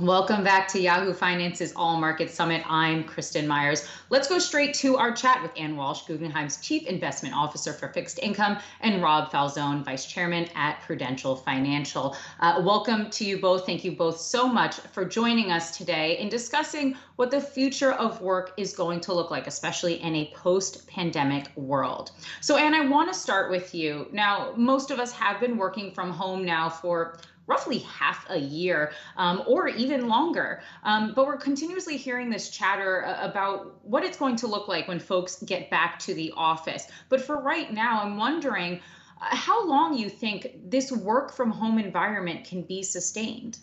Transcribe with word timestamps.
Welcome 0.00 0.42
back 0.42 0.66
to 0.68 0.80
Yahoo 0.80 1.12
Finance's 1.12 1.74
All 1.76 2.00
Market 2.00 2.30
Summit. 2.30 2.62
I'm 2.66 3.04
Kristen 3.04 3.46
Myers. 3.46 3.86
Let's 4.08 4.28
go 4.28 4.38
straight 4.38 4.72
to 4.76 4.96
our 4.96 5.12
chat 5.12 5.42
with 5.42 5.50
Anne 5.58 5.76
Walsh, 5.76 6.06
Guggenheim's 6.06 6.56
Chief 6.56 6.86
Investment 6.86 7.34
Officer 7.36 7.74
for 7.74 7.88
Fixed 7.88 8.18
Income, 8.18 8.60
and 8.80 9.02
Rob 9.02 9.30
Falzon, 9.30 9.84
Vice 9.84 10.06
Chairman 10.06 10.48
at 10.54 10.80
Prudential 10.80 11.36
Financial. 11.36 12.16
Uh, 12.40 12.62
welcome 12.64 13.10
to 13.10 13.26
you 13.26 13.42
both. 13.42 13.66
Thank 13.66 13.84
you 13.84 13.92
both 13.92 14.18
so 14.18 14.48
much 14.48 14.76
for 14.76 15.04
joining 15.04 15.52
us 15.52 15.76
today 15.76 16.16
in 16.16 16.30
discussing 16.30 16.96
what 17.16 17.30
the 17.30 17.40
future 17.40 17.92
of 17.92 18.22
work 18.22 18.54
is 18.56 18.72
going 18.72 19.00
to 19.00 19.12
look 19.12 19.30
like, 19.30 19.46
especially 19.46 20.00
in 20.00 20.16
a 20.16 20.32
post 20.34 20.86
pandemic 20.86 21.54
world. 21.56 22.12
So, 22.40 22.56
Anne, 22.56 22.72
I 22.72 22.88
want 22.88 23.12
to 23.12 23.18
start 23.18 23.50
with 23.50 23.74
you. 23.74 24.08
Now, 24.12 24.54
most 24.56 24.90
of 24.90 24.98
us 24.98 25.12
have 25.12 25.40
been 25.40 25.58
working 25.58 25.92
from 25.92 26.10
home 26.10 26.42
now 26.46 26.70
for 26.70 27.18
roughly 27.46 27.78
half 27.78 28.26
a 28.30 28.38
year 28.38 28.92
um, 29.16 29.42
or 29.46 29.68
even 29.68 30.08
longer. 30.08 30.62
Um, 30.84 31.12
but 31.14 31.26
we're 31.26 31.36
continuously 31.36 31.96
hearing 31.96 32.30
this 32.30 32.50
chatter 32.50 33.04
uh, 33.04 33.28
about 33.28 33.84
what 33.84 34.04
it's 34.04 34.16
going 34.16 34.36
to 34.36 34.46
look 34.46 34.68
like 34.68 34.86
when 34.86 35.00
folks 35.00 35.42
get 35.42 35.68
back 35.70 35.98
to 36.00 36.14
the 36.14 36.32
office. 36.36 36.86
But 37.08 37.20
for 37.20 37.42
right 37.42 37.72
now, 37.72 38.02
I'm 38.02 38.16
wondering 38.16 38.80
uh, 39.20 39.34
how 39.34 39.66
long 39.66 39.98
you 39.98 40.08
think 40.08 40.70
this 40.70 40.92
work 40.92 41.32
from 41.32 41.50
home 41.50 41.78
environment 41.78 42.44
can 42.44 42.62
be 42.62 42.82
sustained. 42.82 43.58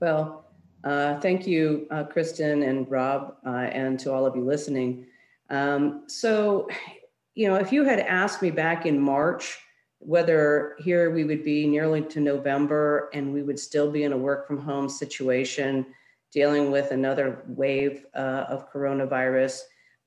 Well, 0.00 0.46
uh, 0.84 1.20
thank 1.20 1.46
you, 1.46 1.86
uh, 1.90 2.04
Kristen 2.04 2.62
and 2.62 2.90
Rob, 2.90 3.36
uh, 3.46 3.50
and 3.50 3.98
to 4.00 4.12
all 4.12 4.24
of 4.24 4.34
you 4.34 4.44
listening. 4.44 5.06
Um, 5.50 6.04
so, 6.06 6.68
you 7.34 7.48
know, 7.48 7.56
if 7.56 7.72
you 7.72 7.84
had 7.84 8.00
asked 8.00 8.40
me 8.40 8.50
back 8.50 8.86
in 8.86 8.98
March, 8.98 9.58
whether 10.00 10.76
here 10.78 11.10
we 11.10 11.24
would 11.24 11.44
be 11.44 11.66
nearly 11.66 12.02
to 12.02 12.20
November 12.20 13.10
and 13.12 13.32
we 13.32 13.42
would 13.42 13.58
still 13.58 13.90
be 13.90 14.02
in 14.04 14.12
a 14.12 14.16
work 14.16 14.46
from 14.46 14.58
home 14.58 14.88
situation 14.88 15.86
dealing 16.32 16.70
with 16.70 16.90
another 16.90 17.42
wave 17.46 18.06
uh, 18.14 18.44
of 18.48 18.72
coronavirus, 18.72 19.60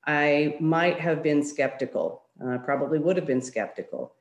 I 0.06 0.56
might 0.60 0.98
have 1.00 1.22
been 1.22 1.42
skeptical. 1.42 2.22
Uh, 2.44 2.58
probably 2.58 2.98
would 2.98 3.16
have 3.16 3.26
been 3.26 3.42
skeptical. 3.42 4.14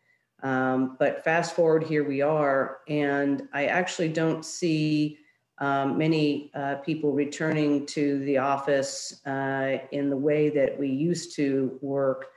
Um, 0.43 0.97
but 0.99 1.23
fast 1.23 1.55
forward, 1.55 1.83
here 1.83 2.03
we 2.03 2.21
are, 2.21 2.79
and 2.87 3.47
I 3.53 3.65
actually 3.65 4.09
don't 4.09 4.43
see 4.43 5.17
um, 5.59 5.97
many 5.97 6.51
uh, 6.53 6.75
people 6.75 7.13
returning 7.13 7.85
to 7.87 8.19
the 8.25 8.37
office 8.37 9.25
uh, 9.25 9.77
in 9.91 10.09
the 10.09 10.17
way 10.17 10.49
that 10.49 10.77
we 10.77 10.89
used 10.89 11.35
to 11.37 11.79
work 11.81 12.27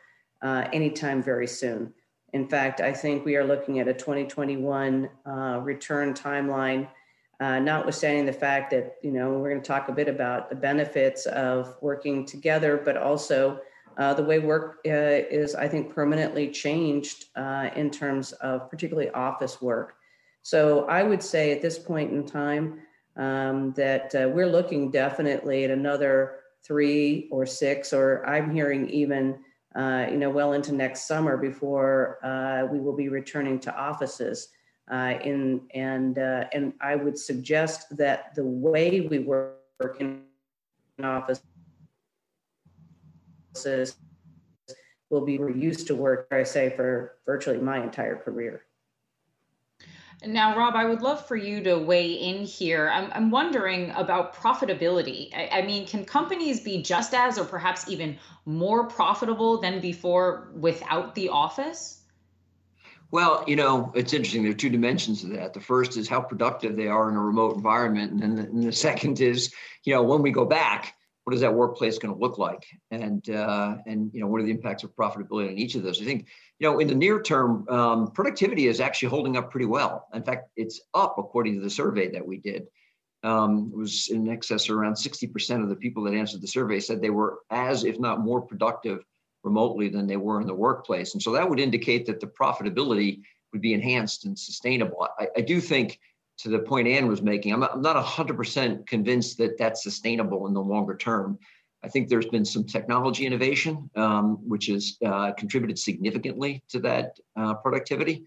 uh, 0.42 0.68
anytime 0.72 1.22
very 1.22 1.48
soon. 1.48 1.92
In 2.36 2.46
fact, 2.46 2.82
I 2.82 2.92
think 2.92 3.24
we 3.24 3.34
are 3.36 3.44
looking 3.44 3.80
at 3.80 3.88
a 3.88 3.94
2021 3.94 5.08
uh, 5.24 5.58
return 5.62 6.12
timeline, 6.12 6.86
uh, 7.40 7.58
notwithstanding 7.60 8.26
the 8.26 8.32
fact 8.34 8.70
that, 8.72 8.96
you 9.02 9.10
know, 9.10 9.30
we're 9.38 9.48
going 9.48 9.62
to 9.62 9.66
talk 9.66 9.88
a 9.88 9.92
bit 9.92 10.06
about 10.06 10.50
the 10.50 10.54
benefits 10.54 11.24
of 11.24 11.78
working 11.80 12.26
together, 12.26 12.76
but 12.84 12.98
also 12.98 13.58
uh, 13.96 14.12
the 14.12 14.22
way 14.22 14.38
work 14.38 14.80
uh, 14.86 14.90
is, 14.90 15.54
I 15.54 15.66
think, 15.66 15.94
permanently 15.94 16.50
changed 16.50 17.24
uh, 17.36 17.70
in 17.74 17.90
terms 17.90 18.32
of 18.32 18.68
particularly 18.68 19.08
office 19.12 19.62
work. 19.62 19.94
So 20.42 20.84
I 20.84 21.04
would 21.04 21.22
say 21.22 21.52
at 21.52 21.62
this 21.62 21.78
point 21.78 22.12
in 22.12 22.26
time 22.26 22.80
um, 23.16 23.72
that 23.78 24.14
uh, 24.14 24.28
we're 24.28 24.46
looking 24.46 24.90
definitely 24.90 25.64
at 25.64 25.70
another 25.70 26.40
three 26.62 27.28
or 27.32 27.46
six, 27.46 27.94
or 27.94 28.26
I'm 28.28 28.54
hearing 28.54 28.90
even 28.90 29.38
uh, 29.76 30.06
you 30.10 30.16
know, 30.16 30.30
well 30.30 30.54
into 30.54 30.72
next 30.72 31.06
summer 31.06 31.36
before 31.36 32.18
uh, 32.24 32.66
we 32.66 32.80
will 32.80 32.96
be 32.96 33.08
returning 33.08 33.58
to 33.60 33.76
offices. 33.76 34.48
Uh, 34.90 35.18
in 35.24 35.60
and 35.74 36.18
uh, 36.18 36.44
and 36.52 36.72
I 36.80 36.94
would 36.94 37.18
suggest 37.18 37.96
that 37.96 38.34
the 38.36 38.44
way 38.44 39.00
we 39.00 39.18
work 39.18 39.56
in 39.98 40.22
offices 41.02 41.42
will 45.10 45.24
be 45.24 45.38
we're 45.38 45.50
used 45.50 45.88
to 45.88 45.96
work. 45.96 46.28
I 46.30 46.44
say 46.44 46.70
for 46.76 47.16
virtually 47.26 47.58
my 47.58 47.82
entire 47.82 48.16
career. 48.16 48.65
Now, 50.26 50.56
Rob, 50.56 50.74
I 50.74 50.84
would 50.84 51.02
love 51.02 51.26
for 51.26 51.36
you 51.36 51.62
to 51.62 51.76
weigh 51.76 52.12
in 52.12 52.44
here. 52.44 52.90
I'm, 52.90 53.10
I'm 53.12 53.30
wondering 53.30 53.90
about 53.92 54.34
profitability. 54.34 55.34
I, 55.34 55.60
I, 55.60 55.62
mean, 55.62 55.86
can 55.86 56.04
companies 56.04 56.60
be 56.60 56.82
just 56.82 57.14
as 57.14 57.38
or 57.38 57.44
perhaps 57.44 57.88
even 57.88 58.18
more 58.44 58.84
profitable 58.88 59.60
than 59.60 59.80
before 59.80 60.48
without 60.54 61.14
the 61.14 61.28
office? 61.28 62.02
Well, 63.10 63.44
you 63.46 63.56
know, 63.56 63.92
it's 63.94 64.12
interesting. 64.12 64.42
There 64.42 64.50
are 64.50 64.54
two 64.54 64.68
dimensions 64.68 65.22
of 65.22 65.30
that. 65.30 65.54
The 65.54 65.60
first 65.60 65.96
is 65.96 66.08
how 66.08 66.20
productive 66.20 66.76
they 66.76 66.88
are 66.88 67.08
in 67.08 67.16
a 67.16 67.20
remote 67.20 67.54
environment. 67.54 68.12
And 68.12 68.20
then 68.20 68.34
the, 68.34 68.42
and 68.42 68.62
the 68.64 68.72
second 68.72 69.20
is, 69.20 69.54
you 69.84 69.94
know, 69.94 70.02
when 70.02 70.22
we 70.22 70.32
go 70.32 70.44
back, 70.44 70.94
what 71.26 71.34
is 71.34 71.40
that 71.40 71.52
workplace 71.52 71.98
going 71.98 72.14
to 72.14 72.20
look 72.20 72.38
like? 72.38 72.64
And 72.92 73.28
uh, 73.28 73.78
and 73.84 74.12
you 74.14 74.20
know 74.20 74.28
what 74.28 74.40
are 74.40 74.44
the 74.44 74.52
impacts 74.52 74.84
of 74.84 74.94
profitability 74.94 75.48
on 75.48 75.58
each 75.58 75.74
of 75.74 75.82
those? 75.82 76.00
I 76.00 76.04
think 76.04 76.28
you 76.60 76.68
know 76.68 76.78
in 76.78 76.86
the 76.86 76.94
near 76.94 77.20
term 77.20 77.68
um, 77.68 78.12
productivity 78.12 78.68
is 78.68 78.80
actually 78.80 79.08
holding 79.08 79.36
up 79.36 79.50
pretty 79.50 79.66
well. 79.66 80.06
In 80.14 80.22
fact 80.22 80.50
it's 80.54 80.80
up 80.94 81.16
according 81.18 81.56
to 81.56 81.60
the 81.60 81.68
survey 81.68 82.08
that 82.12 82.24
we 82.24 82.36
did. 82.36 82.68
Um, 83.24 83.72
it 83.72 83.76
was 83.76 84.08
in 84.08 84.28
excess 84.28 84.68
of 84.68 84.76
around 84.76 84.94
60% 84.94 85.62
of 85.64 85.68
the 85.68 85.74
people 85.74 86.04
that 86.04 86.14
answered 86.14 86.42
the 86.42 86.46
survey 86.46 86.78
said 86.78 87.02
they 87.02 87.10
were 87.10 87.40
as 87.50 87.82
if 87.82 87.98
not 87.98 88.20
more 88.20 88.40
productive 88.40 89.04
remotely 89.42 89.88
than 89.88 90.06
they 90.06 90.16
were 90.16 90.40
in 90.40 90.46
the 90.46 90.54
workplace. 90.54 91.14
And 91.14 91.20
so 91.20 91.32
that 91.32 91.48
would 91.50 91.58
indicate 91.58 92.06
that 92.06 92.20
the 92.20 92.28
profitability 92.28 93.22
would 93.52 93.62
be 93.62 93.72
enhanced 93.72 94.26
and 94.26 94.38
sustainable. 94.38 95.08
I, 95.18 95.26
I 95.38 95.40
do 95.40 95.60
think 95.60 95.98
to 96.38 96.48
the 96.48 96.58
point 96.58 96.88
Anne 96.88 97.08
was 97.08 97.22
making, 97.22 97.52
I'm 97.52 97.60
not, 97.60 97.74
I'm 97.74 97.82
not 97.82 98.02
100% 98.02 98.86
convinced 98.86 99.38
that 99.38 99.58
that's 99.58 99.82
sustainable 99.82 100.46
in 100.46 100.54
the 100.54 100.60
longer 100.60 100.96
term. 100.96 101.38
I 101.82 101.88
think 101.88 102.08
there's 102.08 102.26
been 102.26 102.44
some 102.44 102.64
technology 102.64 103.26
innovation, 103.26 103.88
um, 103.96 104.38
which 104.46 104.66
has 104.66 104.96
uh, 105.04 105.32
contributed 105.32 105.78
significantly 105.78 106.62
to 106.70 106.80
that 106.80 107.18
uh, 107.36 107.54
productivity. 107.54 108.24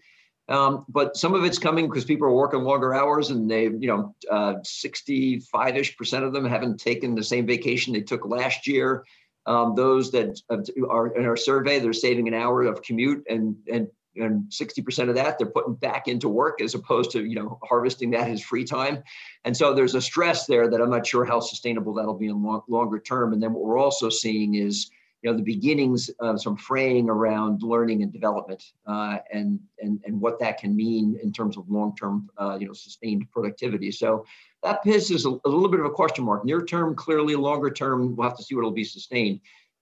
Um, 0.48 0.84
but 0.88 1.16
some 1.16 1.34
of 1.34 1.44
it's 1.44 1.58
coming 1.58 1.86
because 1.86 2.04
people 2.04 2.26
are 2.26 2.32
working 2.32 2.62
longer 2.62 2.92
hours 2.92 3.30
and 3.30 3.48
they, 3.48 3.64
you 3.64 3.86
know, 3.86 4.14
uh, 4.30 4.54
65-ish 4.64 5.96
percent 5.96 6.24
of 6.24 6.32
them 6.32 6.44
haven't 6.44 6.78
taken 6.78 7.14
the 7.14 7.22
same 7.22 7.46
vacation 7.46 7.92
they 7.92 8.00
took 8.00 8.26
last 8.26 8.66
year. 8.66 9.04
Um, 9.46 9.74
those 9.76 10.10
that 10.10 10.40
are 10.88 11.16
in 11.16 11.24
our 11.24 11.36
survey, 11.36 11.78
they're 11.78 11.92
saving 11.92 12.28
an 12.28 12.34
hour 12.34 12.62
of 12.62 12.82
commute 12.82 13.24
and, 13.28 13.56
and 13.72 13.88
and 14.16 14.44
60% 14.50 15.08
of 15.08 15.14
that 15.14 15.38
they're 15.38 15.46
putting 15.48 15.74
back 15.74 16.08
into 16.08 16.28
work 16.28 16.60
as 16.60 16.74
opposed 16.74 17.10
to 17.12 17.24
you 17.24 17.34
know 17.34 17.58
harvesting 17.62 18.10
that 18.10 18.28
as 18.28 18.42
free 18.42 18.64
time. 18.64 19.02
And 19.44 19.56
so 19.56 19.72
there's 19.72 19.94
a 19.94 20.00
stress 20.00 20.46
there 20.46 20.68
that 20.68 20.80
i'm 20.80 20.90
not 20.90 21.06
sure 21.06 21.24
how 21.24 21.40
sustainable 21.40 21.94
that'll 21.94 22.18
be 22.18 22.26
in 22.26 22.42
long, 22.42 22.62
longer 22.68 22.98
term. 22.98 23.32
And 23.32 23.42
then 23.42 23.52
what 23.52 23.64
we're 23.64 23.78
also 23.78 24.08
seeing 24.08 24.54
is 24.56 24.90
you 25.22 25.30
know 25.30 25.36
the 25.36 25.42
beginnings 25.42 26.10
of 26.20 26.40
some 26.40 26.56
fraying 26.56 27.10
around 27.10 27.62
learning 27.62 28.02
and 28.02 28.12
development 28.12 28.64
uh, 28.86 29.18
and 29.32 29.60
and 29.78 30.00
and 30.04 30.20
what 30.20 30.38
that 30.40 30.58
can 30.58 30.74
mean 30.74 31.18
in 31.22 31.32
terms 31.32 31.56
of 31.56 31.68
long-term 31.68 32.28
uh, 32.38 32.56
you 32.58 32.66
know 32.66 32.72
sustained 32.72 33.30
productivity. 33.30 33.90
So 33.90 34.24
that 34.62 34.82
piece 34.82 35.10
is 35.10 35.26
a, 35.26 35.30
a 35.30 35.48
little 35.48 35.68
bit 35.68 35.80
of 35.80 35.86
a 35.86 35.90
question 35.90 36.24
mark. 36.24 36.44
Near 36.44 36.64
term 36.64 36.94
clearly 36.94 37.36
longer 37.36 37.70
term 37.70 38.16
we'll 38.16 38.28
have 38.28 38.36
to 38.38 38.42
see 38.42 38.54
what 38.54 38.64
will 38.64 38.70
be 38.70 38.84
sustained 38.84 39.40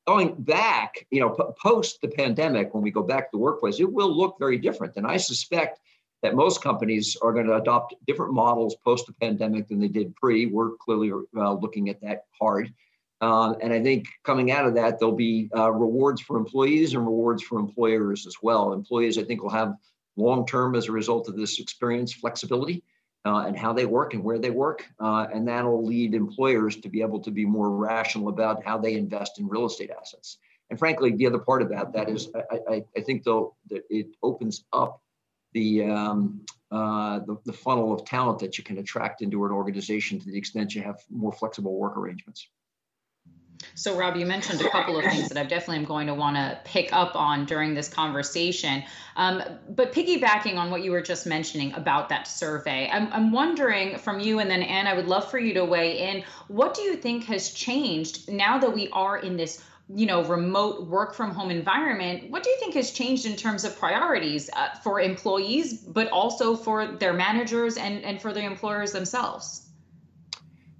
going 0.08 0.34
back, 0.38 1.06
you 1.10 1.20
know, 1.20 1.28
post 1.62 2.00
the 2.00 2.08
pandemic, 2.08 2.72
when 2.72 2.82
we 2.82 2.90
go 2.90 3.02
back 3.02 3.24
to 3.24 3.28
the 3.32 3.38
workplace, 3.38 3.78
it 3.78 3.92
will 3.92 4.10
look 4.10 4.36
very 4.38 4.56
different. 4.56 4.96
And 4.96 5.06
I 5.06 5.18
suspect 5.18 5.80
that 6.22 6.34
most 6.34 6.62
companies 6.62 7.14
are 7.20 7.30
going 7.30 7.44
to 7.44 7.56
adopt 7.56 7.94
different 8.06 8.32
models 8.32 8.74
post 8.82 9.06
the 9.06 9.12
pandemic 9.12 9.68
than 9.68 9.78
they 9.78 9.88
did 9.88 10.16
pre. 10.16 10.46
We're 10.46 10.76
clearly 10.76 11.12
uh, 11.36 11.52
looking 11.52 11.90
at 11.90 12.00
that 12.00 12.24
hard. 12.40 12.72
Uh, 13.20 13.52
and 13.60 13.70
I 13.70 13.82
think 13.82 14.06
coming 14.24 14.50
out 14.50 14.64
of 14.64 14.74
that, 14.76 14.98
there'll 14.98 15.14
be 15.14 15.50
uh, 15.54 15.70
rewards 15.72 16.22
for 16.22 16.38
employees 16.38 16.94
and 16.94 17.04
rewards 17.04 17.42
for 17.42 17.58
employers 17.58 18.26
as 18.26 18.36
well. 18.40 18.72
Employees, 18.72 19.18
I 19.18 19.24
think, 19.24 19.42
will 19.42 19.50
have 19.50 19.74
long 20.16 20.46
term 20.46 20.74
as 20.74 20.88
a 20.88 20.92
result 20.92 21.28
of 21.28 21.36
this 21.36 21.60
experience 21.60 22.14
flexibility 22.14 22.82
uh, 23.24 23.44
and 23.46 23.56
how 23.56 23.72
they 23.72 23.86
work 23.86 24.14
and 24.14 24.22
where 24.22 24.38
they 24.38 24.50
work. 24.50 24.86
Uh, 25.00 25.26
and 25.32 25.46
that'll 25.46 25.84
lead 25.84 26.14
employers 26.14 26.76
to 26.76 26.88
be 26.88 27.00
able 27.00 27.20
to 27.20 27.30
be 27.30 27.44
more 27.44 27.70
rational 27.70 28.28
about 28.28 28.64
how 28.64 28.78
they 28.78 28.94
invest 28.94 29.38
in 29.38 29.48
real 29.48 29.66
estate 29.66 29.90
assets. 29.90 30.38
And 30.70 30.78
frankly, 30.78 31.12
the 31.12 31.26
other 31.26 31.38
part 31.38 31.62
about 31.62 31.92
that 31.94 32.08
is 32.08 32.28
I, 32.50 32.60
I, 32.70 32.84
I 32.96 33.00
think 33.00 33.24
though 33.24 33.54
that 33.70 33.84
it 33.88 34.08
opens 34.22 34.64
up 34.72 35.00
the, 35.52 35.84
um, 35.84 36.44
uh, 36.70 37.20
the, 37.20 37.38
the 37.46 37.52
funnel 37.52 37.92
of 37.92 38.04
talent 38.04 38.38
that 38.40 38.58
you 38.58 38.64
can 38.64 38.78
attract 38.78 39.22
into 39.22 39.46
an 39.46 39.50
organization 39.50 40.20
to 40.20 40.26
the 40.26 40.36
extent 40.36 40.74
you 40.74 40.82
have 40.82 41.00
more 41.10 41.32
flexible 41.32 41.76
work 41.78 41.96
arrangements. 41.96 42.48
So, 43.74 43.96
Rob, 43.96 44.16
you 44.16 44.26
mentioned 44.26 44.60
a 44.60 44.70
couple 44.70 44.98
of 44.98 45.04
things 45.04 45.28
that 45.28 45.38
I 45.38 45.44
definitely 45.44 45.78
am 45.78 45.84
going 45.84 46.06
to 46.06 46.14
want 46.14 46.36
to 46.36 46.58
pick 46.64 46.92
up 46.92 47.14
on 47.16 47.44
during 47.44 47.74
this 47.74 47.88
conversation. 47.88 48.82
Um, 49.16 49.42
but 49.70 49.92
piggybacking 49.92 50.56
on 50.56 50.70
what 50.70 50.82
you 50.82 50.90
were 50.90 51.02
just 51.02 51.26
mentioning 51.26 51.72
about 51.74 52.08
that 52.08 52.28
survey, 52.28 52.88
I'm, 52.92 53.12
I'm 53.12 53.32
wondering 53.32 53.98
from 53.98 54.20
you 54.20 54.38
and 54.38 54.50
then 54.50 54.62
Ann, 54.62 54.86
I 54.86 54.94
would 54.94 55.06
love 55.06 55.30
for 55.30 55.38
you 55.38 55.54
to 55.54 55.64
weigh 55.64 56.10
in. 56.10 56.24
What 56.48 56.74
do 56.74 56.82
you 56.82 56.96
think 56.96 57.24
has 57.24 57.50
changed 57.50 58.30
now 58.30 58.58
that 58.58 58.72
we 58.72 58.88
are 58.90 59.18
in 59.18 59.36
this 59.36 59.62
you 59.94 60.04
know 60.04 60.22
remote 60.24 60.86
work 60.86 61.14
from 61.14 61.30
home 61.30 61.50
environment 61.50 62.30
what 62.30 62.42
do 62.42 62.50
you 62.50 62.56
think 62.58 62.74
has 62.74 62.90
changed 62.90 63.24
in 63.24 63.34
terms 63.36 63.64
of 63.64 63.78
priorities 63.78 64.50
uh, 64.54 64.68
for 64.84 65.00
employees 65.00 65.78
but 65.78 66.08
also 66.08 66.54
for 66.54 66.86
their 66.86 67.14
managers 67.14 67.78
and 67.78 68.04
and 68.04 68.20
for 68.20 68.34
the 68.34 68.40
employers 68.40 68.92
themselves 68.92 69.67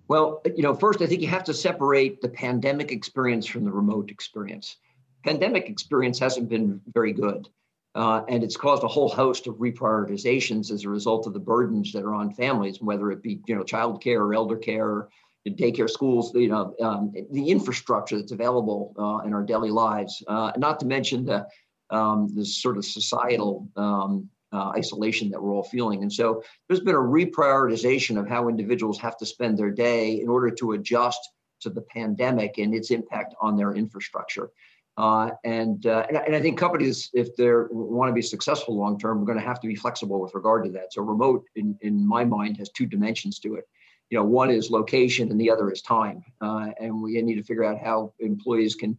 Well, 0.09 0.41
you 0.57 0.63
know, 0.63 0.75
first, 0.75 1.03
I 1.03 1.07
think 1.07 1.21
you 1.21 1.29
have 1.29 1.45
to 1.45 1.55
separate 1.55 2.23
the 2.23 2.31
pandemic 2.31 2.91
experience 2.91 3.47
from 3.47 3.65
the 3.65 3.71
remote 3.71 4.11
experience. 4.11 4.77
Pandemic 5.25 5.69
experience 5.69 6.19
hasn't 6.19 6.49
been 6.49 6.81
very 6.95 7.13
good. 7.13 7.49
Uh, 7.95 8.23
and 8.29 8.43
it's 8.43 8.57
caused 8.57 8.85
a 8.85 8.89
whole 8.89 9.09
host 9.09 9.47
of 9.47 9.57
reprioritizations 9.57 10.71
as 10.71 10.85
a 10.85 10.89
result 10.89 11.27
of 11.27 11.33
the 11.33 11.41
burdens 11.41 11.93
that 11.93 12.05
are 12.05 12.15
on 12.15 12.33
families, 12.33 12.81
whether 12.81 13.11
it 13.11 13.23
be 13.23 13.41
you 13.47 13.55
know 13.55 13.65
child 13.65 14.03
care 14.03 14.23
or 14.23 14.35
elder 14.35 14.57
care, 14.57 15.09
daycare 15.49 15.91
schools, 15.91 16.33
you 16.35 16.49
know 16.49 16.75
um, 16.81 17.13
the 17.33 17.51
infrastructure 17.51 18.17
that's 18.17 18.33
available 18.33 18.95
uh, 18.99 19.27
in 19.27 19.33
our 19.35 19.43
daily 19.43 19.71
lives. 19.71 20.23
Uh, 20.29 20.53
not 20.57 20.79
to 20.79 20.87
mention 20.87 21.25
the 21.25 21.47
um, 21.91 22.29
the 22.35 22.45
sort 22.45 22.77
of 22.77 22.85
societal 22.85 23.69
um, 23.77 24.29
uh, 24.53 24.71
isolation 24.77 25.31
that 25.31 25.43
we're 25.43 25.55
all 25.55 25.65
feeling. 25.65 26.03
And 26.03 26.13
so 26.13 26.43
there's 26.67 26.81
been 26.81 26.95
a 26.95 26.99
reprioritization 26.99 28.19
of 28.19 28.29
how 28.29 28.49
individuals 28.49 28.99
have 28.99 29.17
to 29.19 29.27
spend 29.27 29.59
their 29.59 29.71
day 29.71 30.21
in 30.21 30.29
order 30.29 30.51
to 30.51 30.73
adjust 30.73 31.21
to 31.61 31.71
the 31.71 31.83
pandemic 31.83 32.59
and 32.59 32.75
its 32.75 32.91
impact 32.91 33.35
on 33.41 33.57
their 33.57 33.75
infrastructure. 33.75 34.51
Uh, 34.97 35.31
and, 35.45 35.87
uh, 35.87 36.05
and, 36.09 36.17
and 36.17 36.35
I 36.35 36.41
think 36.41 36.59
companies, 36.59 37.09
if 37.15 37.37
they 37.37 37.49
want 37.71 38.09
to 38.11 38.15
be 38.15 38.23
successful 38.23 38.77
long 38.77 38.99
term, 38.99 39.23
are 39.23 39.25
going 39.25 39.39
to 39.39 39.45
have 39.45 39.61
to 39.61 39.69
be 39.69 39.77
flexible 39.77 40.21
with 40.21 40.35
regard 40.35 40.65
to 40.65 40.71
that. 40.73 40.93
So 40.93 41.03
remote, 41.03 41.45
in, 41.55 41.79
in 41.83 42.07
my 42.07 42.25
mind, 42.25 42.57
has 42.57 42.71
two 42.71 42.87
dimensions 42.87 43.39
to 43.41 43.55
it. 43.55 43.65
You 44.11 44.19
know, 44.19 44.25
one 44.25 44.51
is 44.51 44.71
location, 44.71 45.31
and 45.31 45.41
the 45.41 45.51
other 45.51 45.71
is 45.71 45.83
time. 45.83 46.25
Uh, 46.41 46.71
and 46.81 47.01
we 47.01 47.21
need 47.23 47.37
to 47.37 47.45
figure 47.45 47.65
out 47.65 47.79
how 47.79 48.13
employees 48.19 48.75
can 48.75 48.99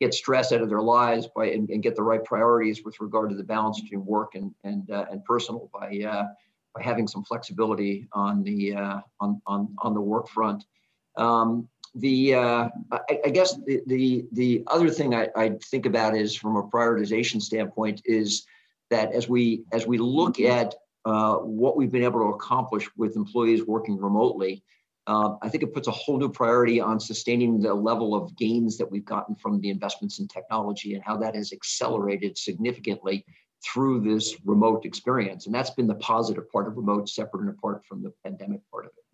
get 0.00 0.14
stress 0.14 0.50
out 0.52 0.62
of 0.62 0.68
their 0.68 0.80
lives 0.80 1.28
by 1.34 1.46
and, 1.46 1.68
and, 1.68 1.82
get 1.82 1.94
the 1.94 2.02
right 2.02 2.24
priorities 2.24 2.82
with 2.84 2.98
regard 3.00 3.28
to 3.30 3.36
the 3.36 3.44
balance 3.44 3.80
between 3.80 4.04
work 4.04 4.34
and 4.34 4.54
and 4.64 4.90
uh, 4.90 5.04
and 5.10 5.24
personal 5.24 5.70
by 5.72 6.00
uh, 6.02 6.26
by 6.74 6.82
having 6.82 7.06
some 7.06 7.22
flexibility 7.22 8.08
on 8.12 8.42
the 8.42 8.74
uh, 8.74 9.00
on 9.20 9.40
on 9.46 9.74
on 9.78 9.94
the 9.94 10.00
work 10.00 10.28
front. 10.28 10.64
Um, 11.16 11.68
the 11.94 12.34
uh, 12.34 12.68
I, 12.92 13.18
I, 13.26 13.30
guess 13.30 13.56
the, 13.66 13.82
the 13.86 14.24
the 14.32 14.64
other 14.68 14.90
thing 14.90 15.14
I, 15.14 15.28
I 15.36 15.50
think 15.70 15.86
about 15.86 16.16
is 16.16 16.36
from 16.36 16.56
a 16.56 16.62
prioritization 16.62 17.42
standpoint 17.42 18.02
is 18.04 18.46
that 18.90 19.12
as 19.12 19.28
we 19.28 19.64
as 19.72 19.86
we 19.86 19.98
look 19.98 20.40
at 20.40 20.74
uh, 21.04 21.36
what 21.36 21.76
we've 21.76 21.90
been 21.90 22.04
able 22.04 22.20
to 22.20 22.34
accomplish 22.34 22.88
with 22.96 23.16
employees 23.16 23.66
working 23.66 23.98
remotely, 23.98 24.62
uh, 25.10 25.34
I 25.42 25.48
think 25.48 25.64
it 25.64 25.74
puts 25.74 25.88
a 25.88 25.90
whole 25.90 26.18
new 26.18 26.28
priority 26.28 26.80
on 26.80 27.00
sustaining 27.00 27.60
the 27.60 27.74
level 27.74 28.14
of 28.14 28.36
gains 28.36 28.78
that 28.78 28.88
we've 28.88 29.04
gotten 29.04 29.34
from 29.34 29.60
the 29.60 29.68
investments 29.68 30.20
in 30.20 30.28
technology 30.28 30.94
and 30.94 31.02
how 31.02 31.16
that 31.16 31.34
has 31.34 31.52
accelerated 31.52 32.38
significantly 32.38 33.24
through 33.64 34.02
this 34.02 34.36
remote 34.44 34.86
experience. 34.86 35.46
And 35.46 35.54
that's 35.54 35.70
been 35.70 35.88
the 35.88 35.96
positive 35.96 36.48
part 36.52 36.68
of 36.68 36.76
remote, 36.76 37.08
separate 37.08 37.40
and 37.40 37.50
apart 37.50 37.84
from 37.86 38.04
the 38.04 38.12
pandemic 38.24 38.60
part 38.70 38.84
of 38.84 38.92
it. 38.96 39.04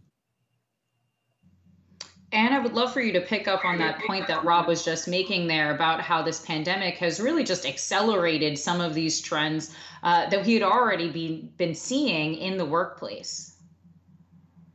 And 2.32 2.52
I 2.52 2.58
would 2.58 2.74
love 2.74 2.92
for 2.92 3.00
you 3.00 3.14
to 3.14 3.20
pick 3.22 3.48
up 3.48 3.64
on 3.64 3.78
that 3.78 3.98
point 4.00 4.26
that 4.26 4.44
Rob 4.44 4.66
was 4.66 4.84
just 4.84 5.08
making 5.08 5.46
there 5.46 5.74
about 5.74 6.02
how 6.02 6.20
this 6.20 6.44
pandemic 6.44 6.98
has 6.98 7.20
really 7.20 7.42
just 7.42 7.64
accelerated 7.64 8.58
some 8.58 8.82
of 8.82 8.92
these 8.92 9.22
trends 9.22 9.74
uh, 10.02 10.28
that 10.28 10.44
he 10.44 10.52
had 10.52 10.62
already 10.62 11.10
be, 11.10 11.50
been 11.56 11.74
seeing 11.74 12.34
in 12.34 12.58
the 12.58 12.66
workplace. 12.66 13.55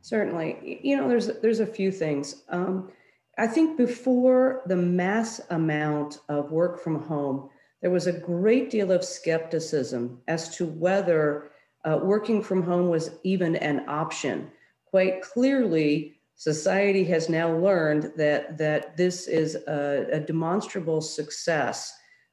Certainly, 0.02 0.80
you 0.82 0.96
know, 0.96 1.08
there's 1.08 1.28
there's 1.40 1.60
a 1.60 1.66
few 1.66 1.90
things. 1.90 2.42
Um, 2.48 2.90
I 3.38 3.46
think 3.46 3.78
before 3.78 4.62
the 4.66 4.76
mass 4.76 5.40
amount 5.50 6.18
of 6.28 6.52
work 6.52 6.82
from 6.82 7.02
home, 7.02 7.48
there 7.80 7.90
was 7.90 8.06
a 8.06 8.12
great 8.12 8.70
deal 8.70 8.92
of 8.92 9.04
skepticism 9.04 10.20
as 10.28 10.54
to 10.56 10.66
whether 10.66 11.50
uh, 11.84 11.98
working 12.02 12.42
from 12.42 12.62
home 12.62 12.88
was 12.88 13.10
even 13.22 13.56
an 13.56 13.88
option. 13.88 14.50
Quite 14.86 15.22
clearly, 15.22 16.14
society 16.36 17.04
has 17.04 17.28
now 17.28 17.56
learned 17.56 18.12
that, 18.16 18.58
that 18.58 18.96
this 18.96 19.26
is 19.26 19.56
a, 19.66 20.06
a 20.12 20.20
demonstrable 20.20 21.00
success. 21.00 21.92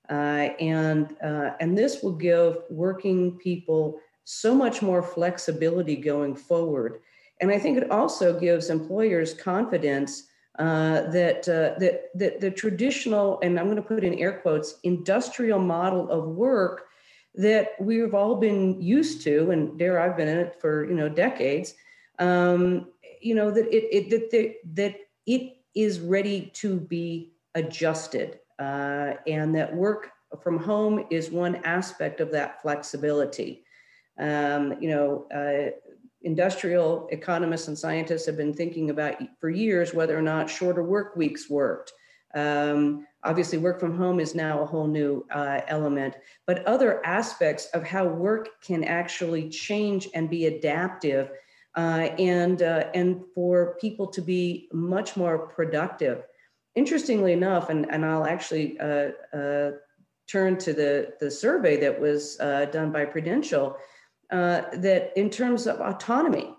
Uh, 0.10 0.50
and, 0.60 1.16
uh, 1.24 1.52
and 1.60 1.78
this 1.78 2.02
will 2.02 2.16
give 2.16 2.58
working 2.70 3.38
people 3.38 4.00
so 4.24 4.54
much 4.54 4.82
more 4.82 5.02
flexibility 5.02 5.96
going 5.96 6.36
forward. 6.36 7.00
And 7.42 7.52
I 7.52 7.60
think 7.60 7.78
it 7.78 7.90
also 7.92 8.38
gives 8.38 8.70
employers 8.70 9.34
confidence 9.34 10.26
uh, 10.58 11.10
that, 11.12 11.48
uh, 11.48 11.80
that, 11.80 12.10
that 12.16 12.42
the 12.42 12.52
traditional, 12.52 13.40
and 13.42 13.58
I'm 13.58 13.66
going 13.66 13.78
to 13.78 13.82
put 13.82 14.04
in 14.04 14.20
air 14.20 14.40
quotes, 14.40 14.76
industrial 14.84 15.60
model 15.60 16.10
of 16.12 16.26
work 16.28 16.90
that 17.36 17.72
we've 17.80 18.14
all 18.14 18.36
been 18.36 18.82
used 18.82 19.22
to, 19.24 19.52
and 19.52 19.78
dare 19.78 20.00
I've 20.00 20.18
been 20.18 20.28
in 20.28 20.38
it 20.38 20.60
for 20.60 20.86
you 20.86 20.96
know 20.96 21.08
decades, 21.08 21.76
um, 22.18 22.88
you 23.22 23.36
know 23.36 23.52
that 23.52 23.68
it, 23.74 23.88
it 23.92 24.10
that 24.10 24.32
the, 24.32 24.56
that 24.74 24.96
it 25.26 25.58
is 25.76 26.00
ready 26.00 26.52
to 26.56 26.80
be 26.80 27.32
adjusted, 27.56 28.40
uh, 28.60 29.14
and 29.28 29.56
that 29.56 29.74
work 29.74 30.12
from 30.42 30.58
home 30.58 31.06
is 31.10 31.32
one 31.32 31.56
aspect 31.58 32.20
of 32.20 32.32
that 32.32 32.62
flexibility. 32.62 33.64
Um, 34.18 34.76
you 34.82 34.90
know, 34.90 35.28
uh, 35.34 35.72
industrial 36.22 37.08
economists 37.12 37.68
and 37.68 37.78
scientists 37.78 38.26
have 38.26 38.38
been 38.38 38.54
thinking 38.54 38.90
about 38.90 39.16
for 39.40 39.50
years 39.50 39.94
whether 39.94 40.18
or 40.18 40.22
not 40.22 40.50
shorter 40.50 40.84
work 40.84 41.16
weeks 41.16 41.50
worked. 41.50 41.94
Um, 42.36 43.08
obviously, 43.24 43.58
work 43.58 43.80
from 43.80 43.98
home 43.98 44.20
is 44.20 44.36
now 44.36 44.62
a 44.62 44.66
whole 44.66 44.88
new 44.88 45.26
uh, 45.32 45.62
element, 45.68 46.16
but 46.46 46.66
other 46.66 47.04
aspects 47.06 47.68
of 47.74 47.84
how 47.84 48.06
work 48.06 48.62
can 48.62 48.84
actually 48.84 49.50
change 49.50 50.08
and 50.14 50.30
be 50.30 50.46
adaptive 50.46 51.32
uh, 51.76 52.10
and, 52.20 52.62
uh, 52.62 52.86
and 52.94 53.24
for 53.34 53.78
people 53.80 54.08
to 54.08 54.22
be 54.22 54.68
much 54.74 55.16
more 55.18 55.48
productive. 55.48 56.24
Interestingly 56.76 57.34
enough, 57.34 57.70
and, 57.70 57.90
and 57.92 58.06
I'll 58.06 58.26
actually 58.26 58.80
uh, 58.80 59.10
uh, 59.34 59.72
turn 60.28 60.58
to 60.58 60.74
the, 60.74 61.14
the 61.20 61.32
survey 61.32 61.78
that 61.78 62.00
was 62.00 62.40
uh, 62.40 62.66
done 62.66 62.92
by 62.92 63.06
Prudential, 63.06 63.76
that 64.30 65.12
in 65.16 65.30
terms 65.30 65.68
of 65.68 65.80
autonomy, 65.80 66.56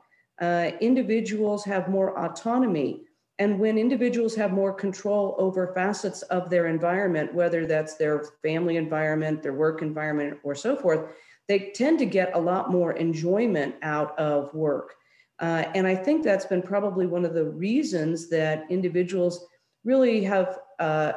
individuals 0.80 1.64
have 1.64 1.88
more 1.88 2.18
autonomy 2.18 3.02
and 3.40 3.58
when 3.58 3.78
individuals 3.78 4.34
have 4.34 4.52
more 4.52 4.74
control 4.74 5.34
over 5.38 5.72
facets 5.72 6.20
of 6.24 6.50
their 6.50 6.66
environment, 6.66 7.32
whether 7.32 7.64
that's 7.64 7.94
their 7.94 8.22
family 8.42 8.76
environment, 8.76 9.42
their 9.42 9.54
work 9.54 9.80
environment, 9.80 10.38
or 10.42 10.54
so 10.54 10.76
forth, 10.76 11.14
they 11.48 11.70
tend 11.74 11.98
to 12.00 12.04
get 12.04 12.36
a 12.36 12.38
lot 12.38 12.70
more 12.70 12.92
enjoyment 12.92 13.76
out 13.80 14.16
of 14.18 14.52
work. 14.52 14.94
Uh, 15.38 15.64
and 15.74 15.86
I 15.86 15.96
think 15.96 16.22
that's 16.22 16.44
been 16.44 16.60
probably 16.60 17.06
one 17.06 17.24
of 17.24 17.32
the 17.32 17.46
reasons 17.46 18.28
that 18.28 18.66
individuals 18.68 19.46
really 19.84 20.22
have 20.22 20.58
uh, 20.78 21.12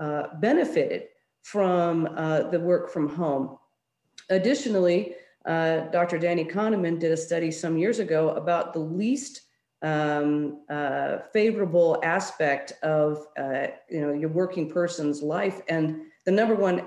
uh, 0.00 0.24
benefited 0.40 1.04
from 1.42 2.08
uh, 2.16 2.50
the 2.50 2.58
work 2.58 2.90
from 2.90 3.08
home. 3.08 3.58
Additionally, 4.28 5.14
uh, 5.50 5.90
Dr. 5.90 6.18
Danny 6.18 6.44
Kahneman 6.44 6.98
did 6.98 7.12
a 7.12 7.16
study 7.16 7.50
some 7.50 7.76
years 7.76 7.98
ago 7.98 8.30
about 8.30 8.72
the 8.72 8.78
least 8.78 9.42
um, 9.82 10.62
uh, 10.68 11.18
favorable 11.32 11.98
aspect 12.02 12.72
of 12.82 13.26
you 13.88 14.00
know 14.00 14.12
your 14.12 14.28
working 14.28 14.70
person's 14.70 15.22
life, 15.22 15.60
and 15.68 16.02
the 16.26 16.30
number 16.30 16.54
one 16.54 16.78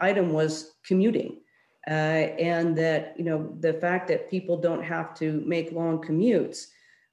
item 0.00 0.32
was 0.32 0.74
commuting. 0.86 1.40
Uh, 1.88 2.36
and 2.38 2.76
that 2.76 3.14
you 3.16 3.24
know 3.24 3.56
the 3.60 3.72
fact 3.72 4.08
that 4.08 4.28
people 4.28 4.58
don't 4.58 4.84
have 4.84 5.14
to 5.14 5.42
make 5.46 5.72
long 5.72 5.98
commutes. 6.02 6.66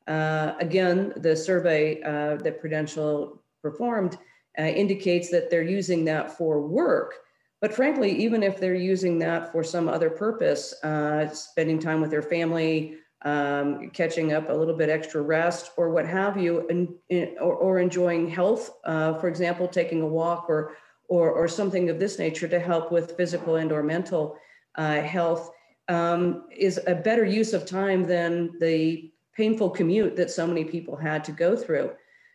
Uh, 0.08 0.54
again, 0.60 1.14
the 1.18 1.36
survey 1.36 2.02
uh, 2.04 2.36
that 2.44 2.60
Prudential 2.60 3.42
performed 3.62 4.18
uh, 4.60 4.64
indicates 4.64 5.32
that 5.32 5.50
they're 5.50 5.64
using 5.64 6.04
that 6.06 6.38
for 6.38 6.62
work. 6.62 7.16
But 7.66 7.74
frankly, 7.74 8.12
even 8.12 8.44
if 8.44 8.60
they're 8.60 8.76
using 8.76 9.18
that 9.26 9.52
for 9.52 9.64
some 9.64 9.90
other 9.90 10.12
purpose, 10.12 10.76
uh, 10.84 11.28
spending 11.30 11.80
time 11.80 12.00
with 12.00 12.12
their 12.12 12.22
family, 12.22 12.98
um, 13.24 13.90
catching 13.90 14.34
up 14.34 14.52
a 14.52 14.54
little 14.54 14.78
bit 14.78 14.88
extra 14.88 15.20
rest, 15.20 15.72
or 15.76 15.90
what 15.90 16.08
have 16.08 16.38
you, 16.38 16.68
and, 16.70 16.94
or, 17.42 17.56
or 17.56 17.80
enjoying 17.80 18.30
health, 18.30 18.70
uh, 18.84 19.16
for 19.16 19.28
example, 19.28 19.68
taking 19.68 20.04
a 20.04 20.06
walk 20.06 20.46
or, 20.48 20.78
or, 21.10 21.32
or 21.32 21.48
something 21.48 21.90
of 21.90 21.98
this 21.98 22.20
nature 22.20 22.48
to 22.48 22.60
help 22.60 22.92
with 22.92 23.18
physical 23.18 23.56
and 23.56 23.72
or 23.72 23.82
mental 23.82 24.38
uh, 24.76 25.02
health 25.02 25.50
um, 25.88 26.44
is 26.56 26.80
a 26.86 26.94
better 26.94 27.26
use 27.26 27.52
of 27.52 27.66
time 27.66 28.04
than 28.04 28.60
the 28.60 29.12
painful 29.36 29.72
commute 29.72 30.16
that 30.16 30.30
so 30.30 30.46
many 30.46 30.66
people 30.66 30.96
had 30.96 31.24
to 31.24 31.32
go 31.32 31.56
through. 31.56 31.90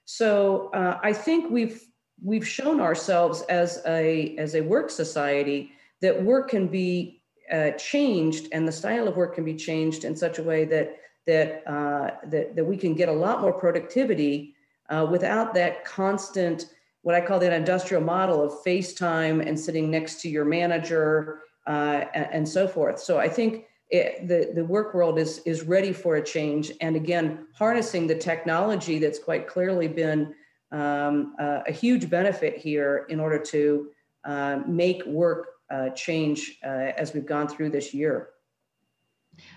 So 0.07 0.71
uh, 0.75 0.99
I 1.05 1.13
think 1.13 1.53
we've 1.53 1.81
we've 2.23 2.47
shown 2.47 2.81
ourselves 2.81 3.43
as 3.43 3.83
a 3.87 4.37
as 4.37 4.55
a 4.55 4.61
work 4.61 4.91
society 4.91 5.73
that 6.01 6.23
work 6.23 6.51
can 6.51 6.67
be 6.67 7.23
uh, 7.53 7.71
changed 7.73 8.49
and 8.53 8.67
the 8.67 8.73
style 8.73 9.09
of 9.09 9.17
work 9.17 9.35
can 9.35 9.45
be 9.45 9.55
changed 9.55 10.05
in 10.05 10.15
such 10.15 10.39
a 10.39 10.43
way 10.43 10.65
that 10.65 10.97
that 11.27 11.63
uh, 11.67 12.11
that, 12.27 12.57
that 12.57 12.65
we 12.65 12.77
can 12.77 12.95
get 12.95 13.09
a 13.09 13.13
lot 13.13 13.41
more 13.41 13.53
productivity 13.53 14.55
uh, 14.89 15.07
without 15.11 15.55
that 15.55 15.85
constant 15.85 16.67
what 17.03 17.15
I 17.15 17.21
call 17.21 17.39
that 17.39 17.53
industrial 17.53 18.03
model 18.03 18.43
of 18.43 18.53
FaceTime 18.65 19.47
and 19.47 19.59
sitting 19.59 19.91
next 19.91 20.21
to 20.23 20.29
your 20.29 20.45
manager 20.45 21.41
uh, 21.67 22.05
and, 22.15 22.29
and, 22.33 22.49
so 22.49 22.69
forth. 22.69 23.01
So 23.01 23.19
I 23.19 23.29
think 23.29 23.65
it, 23.89 24.29
the, 24.29 24.53
the 24.55 24.65
work 24.65 24.93
world 24.93 25.19
is, 25.19 25.39
is 25.47 25.63
ready 25.63 25.93
for 25.93 26.17
a 26.17 26.23
change. 26.23 26.73
And 26.81 26.97
again, 26.97 27.47
harnessing 27.55 28.07
the 28.07 28.15
technology 28.15 28.99
that's 28.99 29.19
quite 29.19 29.49
clearly 29.49 29.89
been 29.89 30.35
um, 30.73 31.35
uh, 31.39 31.61
a 31.67 31.73
huge 31.73 32.09
benefit 32.09 32.57
here 32.57 33.07
in 33.09 33.21
order 33.21 33.39
to 33.39 33.91
uh, 34.25 34.61
make 34.67 35.05
work 35.07 35.47
uh, 35.71 35.91
change 35.91 36.59
uh, 36.65 36.69
as 36.97 37.15
we've 37.15 37.27
gone 37.27 37.49
through 37.49 37.71
this 37.71 37.95
year. 37.95 38.31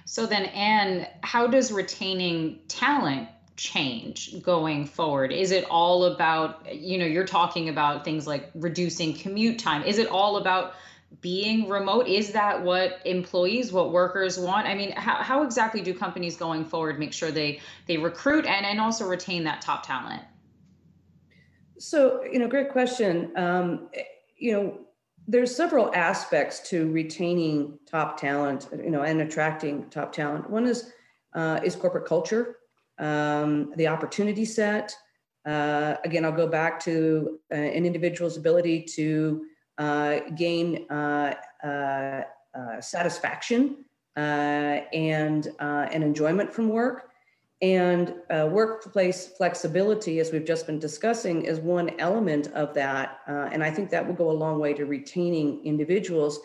So 0.06 0.26
then, 0.26 0.46
Anne, 0.46 1.08
how 1.22 1.48
does 1.48 1.72
retaining 1.72 2.60
talent 2.68 3.28
change 3.56 4.42
going 4.42 4.86
forward? 4.86 5.32
Is 5.32 5.52
it 5.52 5.66
all 5.70 6.06
about, 6.06 6.74
you 6.74 6.98
know, 6.98 7.06
you're 7.06 7.26
talking 7.26 7.70
about 7.70 8.04
things 8.06 8.26
like 8.26 8.50
reducing 8.56 9.14
commute 9.14 9.60
time. 9.60 9.84
Is 9.84 9.98
it 9.98 10.08
all 10.08 10.38
about 10.38 10.74
being 11.22 11.70
remote? 11.70 12.08
Is 12.08 12.32
that 12.32 12.64
what 12.64 13.00
employees, 13.06 13.72
what 13.72 13.92
workers 13.92 14.40
want? 14.40 14.68
I 14.68 14.74
mean, 14.74 14.92
how, 14.92 15.16
how 15.16 15.44
exactly 15.44 15.82
do 15.82 15.94
companies 15.94 16.36
going 16.36 16.66
forward 16.66 16.98
make 16.98 17.14
sure 17.14 17.32
they 17.32 17.60
they 17.86 17.98
recruit 17.98 18.46
and, 18.46 18.66
and 18.66 18.80
also 18.80 19.08
retain 19.08 19.44
that 19.44 19.62
top 19.62 19.86
talent? 19.86 20.24
So, 21.78 22.24
you 22.24 22.40
know, 22.40 22.48
great 22.48 22.70
question. 22.72 23.32
Um, 23.36 23.90
you 24.38 24.54
know, 24.54 24.80
there's 25.28 25.56
several 25.56 25.94
aspects 25.96 26.60
to 26.70 26.92
retaining 26.92 27.80
top 27.90 28.20
talent, 28.20 28.68
you 28.72 28.90
know, 28.90 29.04
and 29.04 29.22
attracting 29.22 29.90
top 29.90 30.12
talent. 30.12 30.50
One 30.50 30.66
is 30.66 30.92
uh, 31.34 31.60
is 31.64 31.76
corporate 31.76 32.06
culture, 32.06 32.58
um, 33.00 33.74
the 33.76 33.88
opportunity 33.88 34.46
set. 34.46 34.96
Uh, 35.46 35.96
again, 36.06 36.24
I'll 36.26 36.32
go 36.32 36.48
back 36.48 36.80
to 36.82 37.40
uh, 37.52 37.56
an 37.56 37.86
individual's 37.86 38.38
ability 38.38 38.84
to 38.96 39.46
uh, 39.78 40.20
gain 40.36 40.90
uh, 40.90 41.34
uh, 41.64 42.22
satisfaction 42.80 43.86
and 44.16 45.48
and 45.60 46.04
enjoyment 46.04 46.54
from 46.54 46.70
work. 46.70 47.10
And 47.64 48.16
uh, 48.30 48.50
workplace 48.52 49.26
flexibility, 49.38 50.20
as 50.20 50.34
we've 50.34 50.44
just 50.44 50.68
been 50.68 50.80
discussing, 50.80 51.46
is 51.46 51.62
one 51.62 51.98
element 51.98 52.48
of 52.48 52.74
that. 52.74 53.20
Uh, 53.26 53.48
and 53.54 53.64
I 53.64 53.72
think 53.72 53.90
that 53.90 54.06
will 54.06 54.16
go 54.16 54.30
a 54.30 54.34
long 54.34 54.60
way 54.60 54.74
to 54.74 54.86
retaining 54.86 55.64
individuals. 55.64 56.42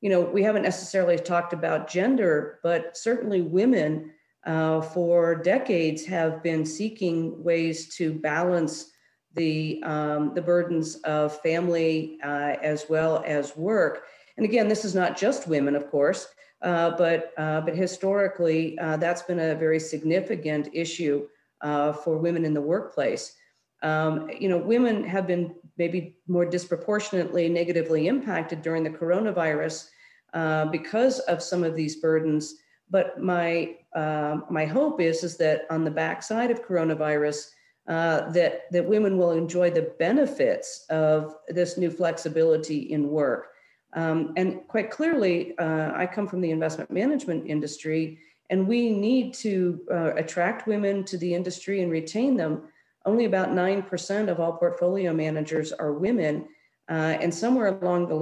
You 0.00 0.10
know, 0.10 0.20
we 0.20 0.44
haven't 0.44 0.62
necessarily 0.62 1.16
talked 1.18 1.52
about 1.52 1.90
gender, 1.90 2.60
but 2.62 2.96
certainly 2.96 3.42
women 3.42 4.12
uh, 4.46 4.80
for 4.80 5.34
decades 5.34 6.04
have 6.04 6.40
been 6.40 6.64
seeking 6.64 7.42
ways 7.42 7.92
to 7.96 8.12
balance 8.12 8.92
the, 9.34 9.82
um, 9.82 10.34
the 10.34 10.42
burdens 10.42 10.94
of 11.02 11.36
family 11.40 12.16
uh, 12.22 12.54
as 12.62 12.84
well 12.88 13.24
as 13.26 13.56
work. 13.56 14.04
And 14.36 14.46
again, 14.46 14.68
this 14.68 14.84
is 14.84 14.94
not 14.94 15.18
just 15.18 15.48
women, 15.48 15.74
of 15.74 15.90
course. 15.90 16.28
Uh, 16.62 16.90
but, 16.90 17.32
uh, 17.38 17.60
but 17.62 17.74
historically, 17.74 18.78
uh, 18.78 18.96
that's 18.96 19.22
been 19.22 19.40
a 19.40 19.54
very 19.54 19.80
significant 19.80 20.68
issue 20.72 21.26
uh, 21.62 21.92
for 21.92 22.18
women 22.18 22.44
in 22.44 22.54
the 22.54 22.60
workplace. 22.60 23.34
Um, 23.82 24.28
you 24.38 24.48
know, 24.48 24.58
women 24.58 25.04
have 25.04 25.26
been 25.26 25.54
maybe 25.78 26.16
more 26.28 26.44
disproportionately 26.44 27.48
negatively 27.48 28.08
impacted 28.08 28.60
during 28.60 28.84
the 28.84 28.90
coronavirus 28.90 29.88
uh, 30.34 30.66
because 30.66 31.20
of 31.20 31.42
some 31.42 31.64
of 31.64 31.74
these 31.74 31.96
burdens. 31.96 32.56
But 32.90 33.22
my 33.22 33.76
um, 33.94 34.44
my 34.50 34.66
hope 34.66 35.00
is 35.00 35.24
is 35.24 35.36
that 35.38 35.62
on 35.70 35.84
the 35.84 35.90
backside 35.90 36.50
of 36.50 36.64
coronavirus, 36.64 37.50
that 37.86 38.62
that 38.70 38.84
women 38.84 39.16
will 39.16 39.30
enjoy 39.30 39.70
the 39.70 39.94
benefits 39.98 40.84
of 40.90 41.36
this 41.48 41.78
new 41.78 41.90
flexibility 41.90 42.92
in 42.92 43.08
work. 43.08 43.50
Um, 43.94 44.32
and 44.36 44.66
quite 44.68 44.90
clearly, 44.90 45.56
uh, 45.58 45.92
I 45.94 46.06
come 46.06 46.28
from 46.28 46.40
the 46.40 46.50
investment 46.50 46.90
management 46.90 47.46
industry, 47.46 48.18
and 48.48 48.66
we 48.66 48.90
need 48.90 49.34
to 49.34 49.80
uh, 49.90 50.14
attract 50.14 50.66
women 50.66 51.04
to 51.04 51.18
the 51.18 51.34
industry 51.34 51.82
and 51.82 51.90
retain 51.90 52.36
them. 52.36 52.62
Only 53.06 53.24
about 53.24 53.50
9% 53.50 54.28
of 54.28 54.40
all 54.40 54.52
portfolio 54.52 55.12
managers 55.12 55.72
are 55.72 55.92
women. 55.92 56.46
Uh, 56.88 57.16
and 57.20 57.32
somewhere 57.32 57.78
along 57.80 58.08
the 58.08 58.14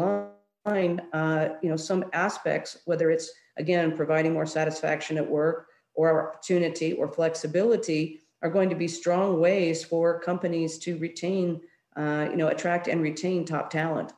line, 0.66 1.00
uh, 1.12 1.48
you 1.62 1.68
know, 1.68 1.76
some 1.76 2.04
aspects, 2.12 2.78
whether 2.84 3.10
it's 3.10 3.30
again 3.56 3.96
providing 3.96 4.32
more 4.32 4.46
satisfaction 4.46 5.16
at 5.16 5.28
work 5.28 5.68
or 5.94 6.28
opportunity 6.28 6.92
or 6.92 7.10
flexibility, 7.10 8.20
are 8.42 8.50
going 8.50 8.68
to 8.70 8.76
be 8.76 8.86
strong 8.86 9.40
ways 9.40 9.82
for 9.84 10.20
companies 10.20 10.78
to 10.78 10.96
retain, 10.98 11.60
uh, 11.96 12.28
you 12.30 12.36
know, 12.36 12.48
attract 12.48 12.86
and 12.86 13.02
retain 13.02 13.44
top 13.44 13.68
talent 13.70 14.12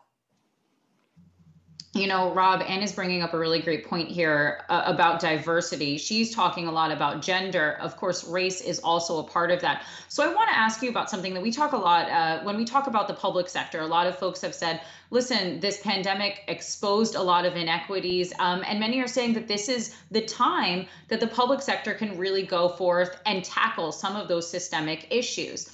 you 2.00 2.07
know, 2.07 2.33
Rob, 2.33 2.62
Anne 2.62 2.83
is 2.83 2.92
bringing 2.92 3.23
up 3.23 3.35
a 3.35 3.38
really 3.38 3.61
great 3.61 3.87
point 3.87 4.09
here 4.09 4.62
uh, 4.71 4.83
about 4.87 5.21
diversity. 5.21 5.99
She's 5.99 6.35
talking 6.35 6.66
a 6.66 6.73
lot 6.73 6.90
about 6.90 7.21
gender. 7.21 7.76
Of 7.80 7.97
course, 7.99 8.25
race 8.25 8.62
is 8.62 8.78
also 8.80 9.19
a 9.19 9.25
part 9.25 9.50
of 9.50 9.61
that. 9.61 9.85
So 10.09 10.25
I 10.25 10.35
want 10.35 10.49
to 10.49 10.57
ask 10.57 10.83
you 10.83 10.88
about 10.88 11.11
something 11.11 11.35
that 11.35 11.42
we 11.42 11.52
talk 11.52 11.73
a 11.73 11.76
lot 11.76 12.09
uh, 12.09 12.42
when 12.42 12.57
we 12.57 12.64
talk 12.64 12.87
about 12.87 13.07
the 13.07 13.14
public 13.14 13.49
sector. 13.49 13.80
A 13.80 13.87
lot 13.87 14.07
of 14.07 14.19
folks 14.19 14.40
have 14.40 14.54
said, 14.54 14.80
listen, 15.11 15.61
this 15.61 15.83
pandemic 15.83 16.42
exposed 16.49 17.16
a 17.16 17.23
lot 17.23 17.45
of 17.45 17.54
inequities. 17.57 18.33
Um, 18.38 18.64
and 18.66 18.80
many 18.80 19.00
are 19.00 19.09
saying 19.09 19.35
that 19.35 19.47
this 19.47 19.69
is 19.69 19.95
the 20.11 20.23
time 20.23 20.87
that 21.09 21.21
the 21.21 21.26
public 21.26 21.61
sector 21.61 21.92
can 21.92 22.16
really 22.16 22.45
go 22.45 22.71
forth 22.71 23.21
and 23.26 23.45
tackle 23.45 23.92
some 23.92 24.16
of 24.16 24.26
those 24.26 24.49
systemic 24.49 25.07
issues 25.11 25.71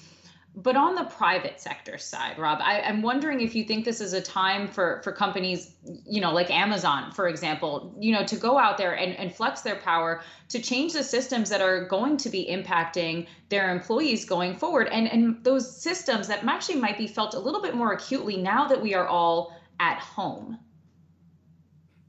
but 0.57 0.75
on 0.75 0.95
the 0.95 1.05
private 1.05 1.61
sector 1.61 1.99
side, 1.99 2.39
Rob, 2.39 2.61
I, 2.63 2.79
am 2.81 3.03
wondering 3.03 3.43
if 3.43 3.55
you 3.55 3.65
think 3.65 3.85
this 3.85 4.01
is 4.01 4.15
a 4.15 4.23
time 4.23 4.67
for 4.67 5.03
for 5.05 5.13
companies, 5.13 5.75
you 6.07 6.19
know, 6.23 6.33
like 6.33 6.51
Amazon, 6.51 7.13
for 7.13 7.29
example, 7.29 7.95
you 8.01 8.11
know, 8.13 8.25
to 8.25 8.37
go 8.37 8.59
out 8.59 8.79
there 8.79 8.95
and, 8.97 9.15
and 9.17 9.35
flex 9.35 9.61
their 9.61 9.77
power 9.77 10.23
to 10.49 10.59
change 10.59 10.95
the 10.95 11.05
systems 11.05 11.51
that 11.51 11.61
are 11.61 11.85
going 11.85 12.17
to 12.17 12.31
be 12.31 12.47
impacting 12.51 13.27
their 13.51 13.71
employees 13.71 14.25
going 14.25 14.57
forward, 14.57 14.89
and 14.89 15.13
and 15.13 15.45
those 15.45 15.83
systems 15.83 16.27
that 16.29 16.43
actually 16.45 16.81
might 16.81 16.97
be 16.97 17.07
felt 17.07 17.35
a 17.35 17.39
little 17.39 17.61
bit 17.61 17.75
more 17.75 17.93
acutely 17.93 18.39
now 18.39 18.67
that 18.67 18.81
we 18.81 18.95
are 18.95 19.07
all 19.07 19.55
at 19.79 19.99
home. 19.99 20.59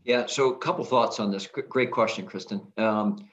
Yeah, 0.06 0.26
so 0.26 0.54
a 0.54 0.58
couple 0.58 0.86
thoughts 0.86 1.20
on 1.20 1.32
this. 1.32 1.48
Great 1.48 1.92
question, 1.92 2.26
Kristen. 2.26 2.62
Um, 2.78 3.28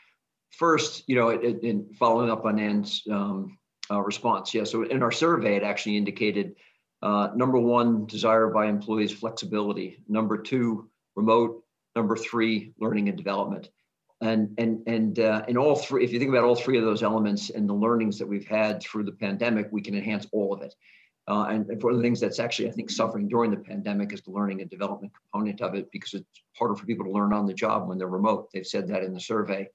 first, 0.51 1.05
you 1.07 1.15
know, 1.15 1.31
in 1.31 1.87
following 1.97 2.31
up 2.31 2.45
on 2.45 2.59
Anne's 2.59 3.01
um, 3.09 3.57
uh, 3.91 4.01
response. 4.01 4.55
Yeah, 4.55 4.65
so 4.65 4.83
in 4.83 5.03
our 5.03 5.13
survey, 5.13 5.57
it 5.57 5.63
actually 5.63 5.97
indicated 5.97 6.57
uh, 7.03 7.29
number 7.35 7.59
one, 7.59 8.07
desire 8.07 8.49
by 8.49 8.67
employees 8.67 9.13
flexibility. 9.13 9.99
Number 10.09 10.39
two, 10.39 10.89
remote. 11.17 11.63
Number 11.95 12.17
three, 12.17 12.73
learning 12.81 13.09
and 13.09 13.17
development. 13.17 13.69
And 14.21 14.55
and 14.59 14.83
and 14.87 15.19
uh, 15.19 15.45
in 15.49 15.59
all 15.59 15.77
three, 15.77 16.03
if 16.03 16.13
you 16.13 16.19
think 16.19 16.31
about 16.31 16.45
all 16.45 16.57
three 16.57 16.79
of 16.79 16.85
those 16.85 17.03
elements 17.03 17.51
and 17.51 17.69
the 17.69 17.75
learnings 17.75 18.19
that 18.19 18.27
we've 18.27 18.49
had 18.49 18.83
through 18.83 19.05
the 19.05 19.13
pandemic, 19.13 19.69
we 19.71 19.83
can 19.83 19.95
enhance 19.95 20.27
all 20.33 20.55
of 20.55 20.63
it. 20.63 20.75
Uh, 21.27 21.47
and, 21.49 21.69
and, 21.71 21.83
one 21.83 21.93
of 21.93 21.99
the 21.99 22.03
things 22.03 22.21
that's 22.21 22.39
actually, 22.39 22.69
I 22.69 22.73
think, 22.73 22.91
suffering 22.91 23.29
during 23.29 23.51
the 23.51 23.57
pandemic 23.57 24.13
is 24.13 24.21
the 24.21 24.31
learning 24.31 24.61
and 24.61 24.69
development 24.69 25.13
component 25.15 25.63
of 25.63 25.75
it 25.75 25.91
because 25.91 26.13
it's 26.13 26.43
harder 26.57 26.75
for 26.75 26.85
people 26.85 27.07
to 27.07 27.13
learn 27.13 27.33
on 27.33 27.47
the 27.47 27.55
job 27.55 27.89
when 27.89 27.97
they're 27.97 28.09
remote. 28.09 28.51
They've 28.53 28.67
said 28.67 28.89
that 28.89 29.03
in 29.03 29.15
the 29.15 29.21
survey. 29.21 29.69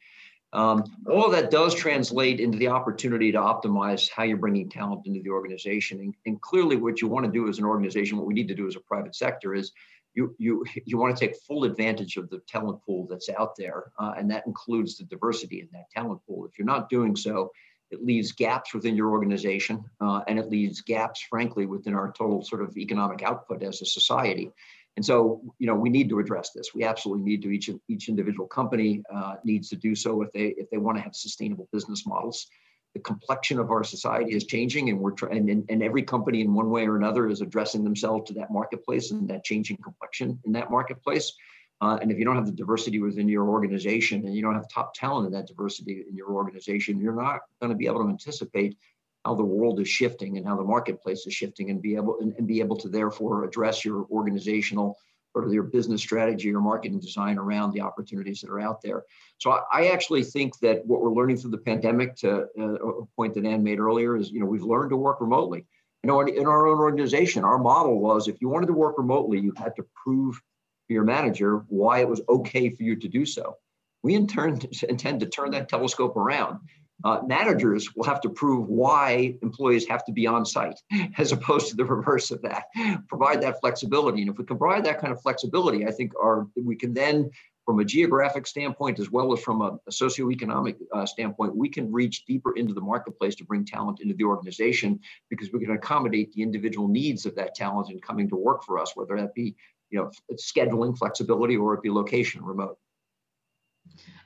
Um, 0.52 0.84
all 1.08 1.30
that 1.30 1.52
does 1.52 1.76
translate 1.76 2.40
into 2.40 2.58
the 2.58 2.70
opportunity 2.70 3.32
to 3.32 3.38
optimize 3.38 4.10
how 4.10 4.24
you're 4.24 4.38
bringing 4.38 4.68
talent 4.68 5.06
into 5.06 5.22
the 5.22 5.30
organization. 5.30 6.00
And, 6.00 6.16
and, 6.26 6.42
clearly, 6.42 6.76
what 6.76 7.02
you 7.02 7.08
want 7.08 7.26
to 7.26 7.32
do 7.32 7.48
as 7.48 7.60
an 7.60 7.66
organization, 7.66 8.18
what 8.18 8.26
we 8.26 8.34
need 8.34 8.48
to 8.48 8.56
do 8.56 8.68
as 8.68 8.76
a 8.76 8.80
private 8.80 9.16
sector, 9.16 9.54
is 9.54 9.72
you 10.16 10.36
you 10.40 10.66
you 10.86 10.98
want 10.98 11.16
to 11.16 11.20
take 11.20 11.36
full 11.38 11.66
advantage 11.66 12.18
of 12.18 12.30
the 12.30 12.40
talent 12.48 12.82
pool 12.84 13.06
that's 13.08 13.30
out 13.30 13.56
there, 13.56 13.92
uh, 14.00 14.14
and 14.18 14.30
that 14.32 14.48
includes 14.48 14.98
the 14.98 15.04
diversity 15.06 15.62
in 15.62 15.70
that 15.72 15.90
talent 15.92 16.20
pool. 16.28 16.46
If 16.46 16.58
you're 16.58 16.66
not 16.66 16.90
doing 16.90 17.16
so, 17.16 17.52
it 17.92 18.04
leaves 18.04 18.32
gaps 18.32 18.74
within 18.74 18.96
your 18.96 19.12
organization, 19.12 19.84
uh, 20.02 20.22
and 20.28 20.40
it 20.40 20.50
leaves 20.50 20.82
gaps, 20.82 21.22
frankly, 21.22 21.68
within 21.68 21.94
our 21.94 22.12
total 22.12 22.44
sort 22.44 22.62
of 22.62 22.76
economic 22.78 23.22
output 23.24 23.62
as 23.62 23.82
a 23.82 23.86
society. 23.86 24.52
And 25.00 25.06
so, 25.06 25.40
you 25.60 25.66
know, 25.66 25.76
we 25.76 25.90
need 25.90 26.10
to 26.10 26.20
address 26.20 26.52
this. 26.52 26.76
We 26.76 26.84
absolutely 26.84 27.24
need 27.24 27.42
to. 27.44 27.52
Each 27.52 27.70
each 27.88 28.10
individual 28.10 28.48
company 28.48 29.02
uh, 29.10 29.36
needs 29.46 29.70
to 29.70 29.78
do 29.78 29.96
so 29.96 30.22
if 30.24 30.30
they 30.34 30.48
if 30.58 30.70
they 30.70 30.78
want 30.78 30.98
to 30.98 31.02
have 31.02 31.16
sustainable 31.16 31.70
business 31.72 32.06
models. 32.06 32.48
The 32.96 33.00
complexion 33.00 33.60
of 33.60 33.72
our 33.72 33.86
society 33.86 34.36
is 34.36 34.44
changing, 34.44 34.90
and 34.90 35.00
we're 35.00 35.12
trying. 35.12 35.50
And, 35.50 35.64
and 35.70 35.82
every 35.82 36.04
company, 36.04 36.42
in 36.42 36.54
one 36.54 36.70
way 36.70 36.86
or 36.86 36.98
another, 36.98 37.30
is 37.30 37.40
addressing 37.40 37.86
themselves 37.86 38.28
to 38.28 38.34
that 38.34 38.52
marketplace 38.52 39.12
and 39.12 39.26
that 39.30 39.46
changing 39.46 39.78
complexion 39.78 40.38
in 40.44 40.52
that 40.52 40.70
marketplace. 40.70 41.32
Uh, 41.80 41.98
and 42.02 42.12
if 42.12 42.20
you 42.20 42.26
don't 42.26 42.36
have 42.36 42.46
the 42.46 42.52
diversity 42.52 43.00
within 43.00 43.30
your 43.30 43.48
organization 43.48 44.26
and 44.26 44.36
you 44.36 44.42
don't 44.42 44.56
have 44.56 44.68
top 44.68 44.94
talent 44.94 45.28
in 45.28 45.32
that 45.32 45.48
diversity 45.48 46.04
in 46.10 46.14
your 46.14 46.32
organization, 46.32 47.00
you're 47.00 47.16
not 47.16 47.40
going 47.62 47.72
to 47.72 47.78
be 47.78 47.86
able 47.86 48.04
to 48.04 48.10
anticipate 48.10 48.78
how 49.26 49.36
the 49.36 49.44
world 49.44 49.80
is 49.80 49.88
shifting 49.88 50.38
and 50.38 50.48
how 50.48 50.56
the 50.56 50.64
marketplace 50.64 51.26
is 51.28 51.34
shifting 51.34 51.70
and 51.70 51.82
be 51.82 51.96
able 51.96 52.20
and, 52.20 52.34
and 52.38 52.48
be 52.48 52.60
able 52.60 52.78
to 52.78 52.90
therefore 52.90 53.44
address 53.44 53.84
your 53.84 54.06
organizational 54.12 54.98
or 55.36 55.52
your 55.54 55.64
business 55.64 56.02
strategy 56.02 56.54
or 56.54 56.60
marketing 56.60 57.00
design 57.00 57.38
around 57.38 57.72
the 57.72 57.82
opportunities 57.82 58.42
that 58.42 58.50
are 58.50 58.60
out 58.60 58.82
there. 58.82 59.04
So 59.38 59.52
I, 59.52 59.62
I 59.72 59.88
actually 59.88 60.24
think 60.24 60.58
that 60.60 60.86
what 60.86 61.02
we're 61.02 61.14
learning 61.14 61.38
through 61.38 61.52
the 61.52 61.60
pandemic, 61.60 62.16
to 62.18 62.48
uh, 62.58 62.64
a 62.64 63.06
point 63.16 63.36
that 63.36 63.46
Anne 63.46 63.64
made 63.64 63.80
earlier, 63.80 64.18
is 64.18 64.32
you 64.32 64.40
know 64.40 64.46
we've 64.46 64.64
learned 64.64 64.90
to 64.92 64.98
work 64.98 65.22
remotely. 65.22 65.66
You 66.04 66.08
know, 66.08 66.22
in, 66.22 66.30
in 66.30 66.48
our 66.48 66.68
own 66.68 66.80
organization, 66.80 67.44
our 67.44 67.58
model 67.58 68.00
was 68.00 68.28
if 68.28 68.42
you 68.42 68.50
wanted 68.50 68.68
to 68.68 68.74
work 68.74 68.98
remotely, 68.98 69.40
you 69.40 69.54
had 69.58 69.76
to 69.76 69.86
prove 70.04 70.42
to 70.88 70.94
your 70.94 71.04
manager 71.04 71.66
why 71.68 72.00
it 72.00 72.10
was 72.10 72.22
okay 72.28 72.70
for 72.70 72.84
you 72.84 72.96
to 72.96 73.08
do 73.08 73.26
so. 73.26 73.56
we 74.02 74.16
intend, 74.16 74.66
intend 74.90 75.20
to 75.20 75.26
turn 75.28 75.52
that 75.52 75.70
telescope 75.70 76.16
around. 76.16 76.60
Uh, 77.04 77.22
managers 77.26 77.96
will 77.96 78.04
have 78.04 78.20
to 78.22 78.30
prove 78.30 78.68
why 78.68 79.34
employees 79.42 79.88
have 79.88 80.04
to 80.06 80.12
be 80.12 80.28
on 80.28 80.46
site 80.46 80.80
as 81.18 81.32
opposed 81.32 81.70
to 81.70 81.76
the 81.76 81.86
reverse 81.86 82.32
of 82.32 82.42
that. 82.42 82.66
Provide 83.08 83.42
that 83.42 83.60
flexibility. 83.62 84.22
And 84.22 84.32
if 84.32 84.38
we 84.38 84.46
can 84.46 84.58
provide 84.58 84.84
that 84.86 85.00
kind 85.00 85.14
of 85.14 85.22
flexibility 85.22 85.86
i 85.86 85.92
think 85.92 86.14
our 86.22 86.48
we 86.64 86.76
can 86.76 86.94
then 86.94 87.30
from 87.66 87.80
a 87.80 87.86
geographic 87.86 88.48
standpoint 88.48 89.00
as 89.00 89.12
well 89.12 89.32
as 89.32 89.40
from 89.40 89.62
a, 89.62 89.78
a 89.88 89.92
socioeconomic 89.92 90.76
uh, 90.94 91.06
standpoint 91.06 91.56
we 91.56 91.70
can 91.70 91.92
reach 91.92 92.26
deeper 92.26 92.56
into 92.56 92.74
the 92.74 92.82
marketplace 92.82 93.36
to 93.36 93.46
bring 93.46 93.66
talent 93.66 94.00
into 94.02 94.16
the 94.16 94.24
organization 94.24 95.00
because 95.30 95.52
we 95.54 95.60
can 95.60 95.76
accommodate 95.76 96.32
the 96.34 96.42
individual 96.42 96.88
needs 96.88 97.26
of 97.26 97.36
that 97.36 97.56
talent 97.56 97.92
in 97.92 98.00
coming 98.00 98.28
to 98.28 98.36
work 98.36 98.64
for 98.64 98.80
us 98.80 98.96
whether 98.96 99.16
that 99.16 99.34
be 99.34 99.56
you 99.90 100.00
know 100.00 100.10
scheduling 100.34 100.98
flexibility 100.98 101.56
or 101.56 101.74
it 101.74 101.82
be 101.82 101.92
location 101.92 102.44
remote 102.44 102.78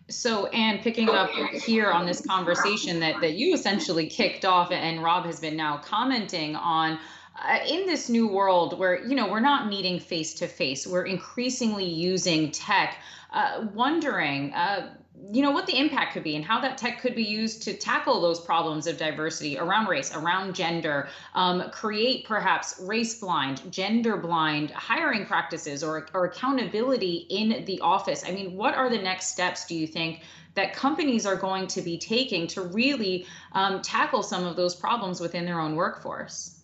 so, 0.09 0.47
Anne, 0.47 0.79
picking 0.79 1.09
up 1.09 1.29
here 1.31 1.89
on 1.89 2.05
this 2.05 2.25
conversation 2.25 2.99
that, 2.99 3.21
that 3.21 3.33
you 3.33 3.53
essentially 3.53 4.07
kicked 4.07 4.45
off 4.45 4.71
and 4.71 5.01
Rob 5.01 5.25
has 5.25 5.39
been 5.39 5.55
now 5.55 5.77
commenting 5.77 6.55
on, 6.55 6.99
uh, 7.41 7.59
in 7.67 7.87
this 7.87 8.09
new 8.09 8.27
world 8.27 8.77
where, 8.77 9.03
you 9.05 9.15
know, 9.15 9.27
we're 9.27 9.39
not 9.39 9.67
meeting 9.67 9.99
face 9.99 10.33
to 10.35 10.47
face, 10.47 10.85
we're 10.85 11.05
increasingly 11.05 11.85
using 11.85 12.51
tech, 12.51 12.97
uh, 13.31 13.65
wondering, 13.73 14.53
uh, 14.53 14.93
you 15.31 15.41
know 15.43 15.51
what 15.51 15.67
the 15.67 15.77
impact 15.77 16.13
could 16.13 16.23
be 16.23 16.35
and 16.35 16.43
how 16.43 16.59
that 16.59 16.77
tech 16.77 16.99
could 16.99 17.15
be 17.15 17.23
used 17.23 17.61
to 17.63 17.73
tackle 17.73 18.19
those 18.19 18.39
problems 18.39 18.87
of 18.87 18.97
diversity 18.97 19.57
around 19.57 19.87
race 19.87 20.15
around 20.15 20.55
gender 20.55 21.07
um, 21.35 21.69
create 21.71 22.25
perhaps 22.25 22.79
race 22.81 23.19
blind 23.19 23.71
gender 23.71 24.17
blind 24.17 24.71
hiring 24.71 25.25
practices 25.25 25.83
or, 25.83 26.07
or 26.13 26.25
accountability 26.25 27.27
in 27.29 27.63
the 27.65 27.79
office. 27.81 28.23
I 28.27 28.31
mean 28.31 28.57
what 28.57 28.75
are 28.75 28.89
the 28.89 28.97
next 28.97 29.27
steps 29.27 29.65
do 29.65 29.75
you 29.75 29.85
think 29.85 30.21
that 30.55 30.73
companies 30.73 31.25
are 31.25 31.35
going 31.35 31.67
to 31.67 31.81
be 31.81 31.97
taking 31.97 32.47
to 32.47 32.61
really 32.61 33.25
um, 33.53 33.81
tackle 33.81 34.23
some 34.23 34.45
of 34.45 34.55
those 34.55 34.75
problems 34.75 35.19
within 35.19 35.45
their 35.45 35.59
own 35.59 35.75
workforce? 35.75 36.63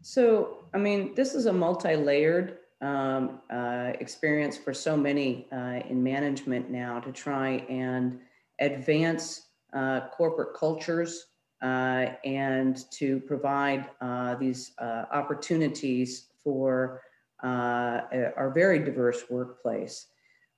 So 0.00 0.64
i 0.72 0.78
mean 0.78 1.14
this 1.14 1.34
is 1.34 1.44
a 1.44 1.52
multi-layered 1.52 2.59
um, 2.80 3.40
uh, 3.50 3.92
experience 4.00 4.56
for 4.56 4.72
so 4.72 4.96
many 4.96 5.46
uh, 5.52 5.80
in 5.88 6.02
management 6.02 6.70
now 6.70 6.98
to 7.00 7.12
try 7.12 7.64
and 7.68 8.18
advance 8.58 9.48
uh, 9.72 10.08
corporate 10.12 10.54
cultures 10.54 11.26
uh, 11.62 12.06
and 12.24 12.90
to 12.90 13.20
provide 13.20 13.88
uh, 14.00 14.34
these 14.36 14.72
uh, 14.78 15.04
opportunities 15.12 16.28
for 16.42 17.02
our 17.42 18.52
very 18.54 18.78
diverse 18.78 19.24
workplace. 19.30 20.06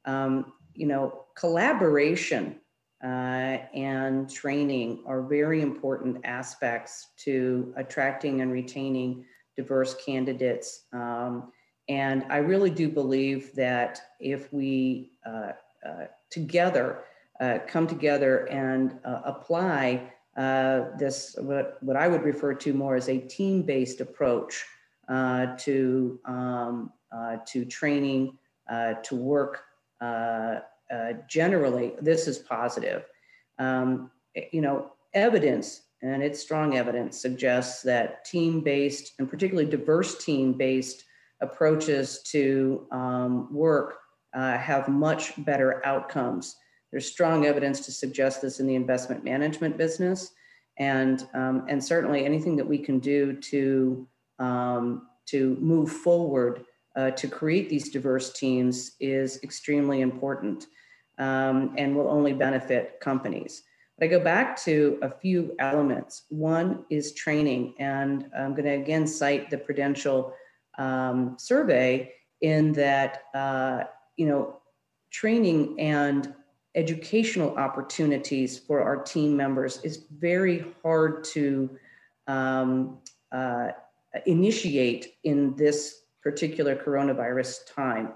Um, 0.04 0.52
you 0.74 0.86
know, 0.86 1.26
collaboration 1.36 2.56
and 3.02 4.30
training 4.30 5.02
are 5.06 5.22
very 5.22 5.60
important 5.60 6.18
aspects 6.24 7.08
to 7.18 7.72
attracting 7.76 8.40
and 8.40 8.50
retaining 8.52 9.24
diverse 9.56 9.94
candidates. 10.04 10.84
Um, 10.92 11.52
and 11.88 12.24
I 12.30 12.38
really 12.38 12.70
do 12.70 12.88
believe 12.88 13.54
that 13.54 14.00
if 14.20 14.52
we 14.52 15.10
uh, 15.26 15.52
uh, 15.86 16.06
together 16.30 17.04
uh, 17.40 17.58
come 17.66 17.86
together 17.86 18.48
and 18.50 18.98
uh, 19.04 19.22
apply 19.24 20.12
uh, 20.36 20.96
this, 20.96 21.34
what, 21.40 21.78
what 21.80 21.96
I 21.96 22.06
would 22.06 22.22
refer 22.22 22.54
to 22.54 22.72
more 22.72 22.94
as 22.94 23.08
a 23.08 23.18
team 23.18 23.62
based 23.62 24.00
approach 24.00 24.64
to, 25.08 26.20
um, 26.24 26.92
to 27.46 27.64
training, 27.64 28.38
to 28.70 29.16
work 29.16 29.64
generally, 31.28 31.94
this 32.00 32.28
is 32.28 32.38
positive. 32.38 33.04
Um, 33.58 34.10
you 34.52 34.60
know, 34.60 34.92
evidence 35.12 35.82
and 36.02 36.22
it's 36.22 36.40
strong 36.40 36.76
evidence 36.76 37.20
suggests 37.20 37.82
that 37.82 38.24
team 38.24 38.60
based 38.60 39.12
and 39.18 39.28
particularly 39.28 39.68
diverse 39.68 40.24
team 40.24 40.52
based 40.52 41.04
approaches 41.42 42.22
to 42.22 42.86
um, 42.90 43.52
work 43.52 43.98
uh, 44.34 44.56
have 44.56 44.88
much 44.88 45.32
better 45.44 45.84
outcomes. 45.84 46.56
There's 46.90 47.10
strong 47.10 47.46
evidence 47.46 47.80
to 47.86 47.92
suggest 47.92 48.40
this 48.42 48.60
in 48.60 48.66
the 48.66 48.74
investment 48.74 49.24
management 49.24 49.76
business, 49.76 50.32
and 50.78 51.26
um, 51.34 51.66
and 51.68 51.82
certainly 51.82 52.24
anything 52.24 52.56
that 52.56 52.66
we 52.66 52.78
can 52.78 52.98
do 52.98 53.34
to 53.34 54.08
um, 54.38 55.08
to 55.26 55.56
move 55.60 55.90
forward 55.90 56.64
uh, 56.96 57.10
to 57.12 57.28
create 57.28 57.68
these 57.68 57.90
diverse 57.90 58.32
teams 58.32 58.92
is 59.00 59.42
extremely 59.42 60.00
important, 60.00 60.66
um, 61.18 61.74
and 61.78 61.96
will 61.96 62.08
only 62.08 62.32
benefit 62.32 63.00
companies. 63.00 63.62
But 63.98 64.06
I 64.06 64.08
go 64.08 64.20
back 64.20 64.60
to 64.64 64.98
a 65.02 65.10
few 65.10 65.54
elements. 65.58 66.24
One 66.28 66.84
is 66.90 67.14
training, 67.14 67.74
and 67.78 68.26
I'm 68.36 68.54
going 68.54 68.64
to 68.64 68.82
again 68.82 69.06
cite 69.06 69.48
the 69.48 69.58
Prudential 69.58 70.34
um, 70.78 71.36
survey 71.38 72.12
in 72.40 72.72
that 72.72 73.24
uh, 73.34 73.84
you 74.16 74.26
know 74.26 74.60
training 75.10 75.78
and 75.78 76.34
educational 76.74 77.56
opportunities 77.56 78.58
for 78.58 78.80
our 78.80 78.96
team 79.02 79.36
members 79.36 79.80
is 79.82 80.04
very 80.18 80.64
hard 80.82 81.22
to 81.22 81.70
um, 82.26 82.98
uh, 83.30 83.68
initiate 84.26 85.14
in 85.24 85.54
this 85.56 86.02
particular 86.22 86.74
coronavirus 86.74 87.58
time. 87.74 88.12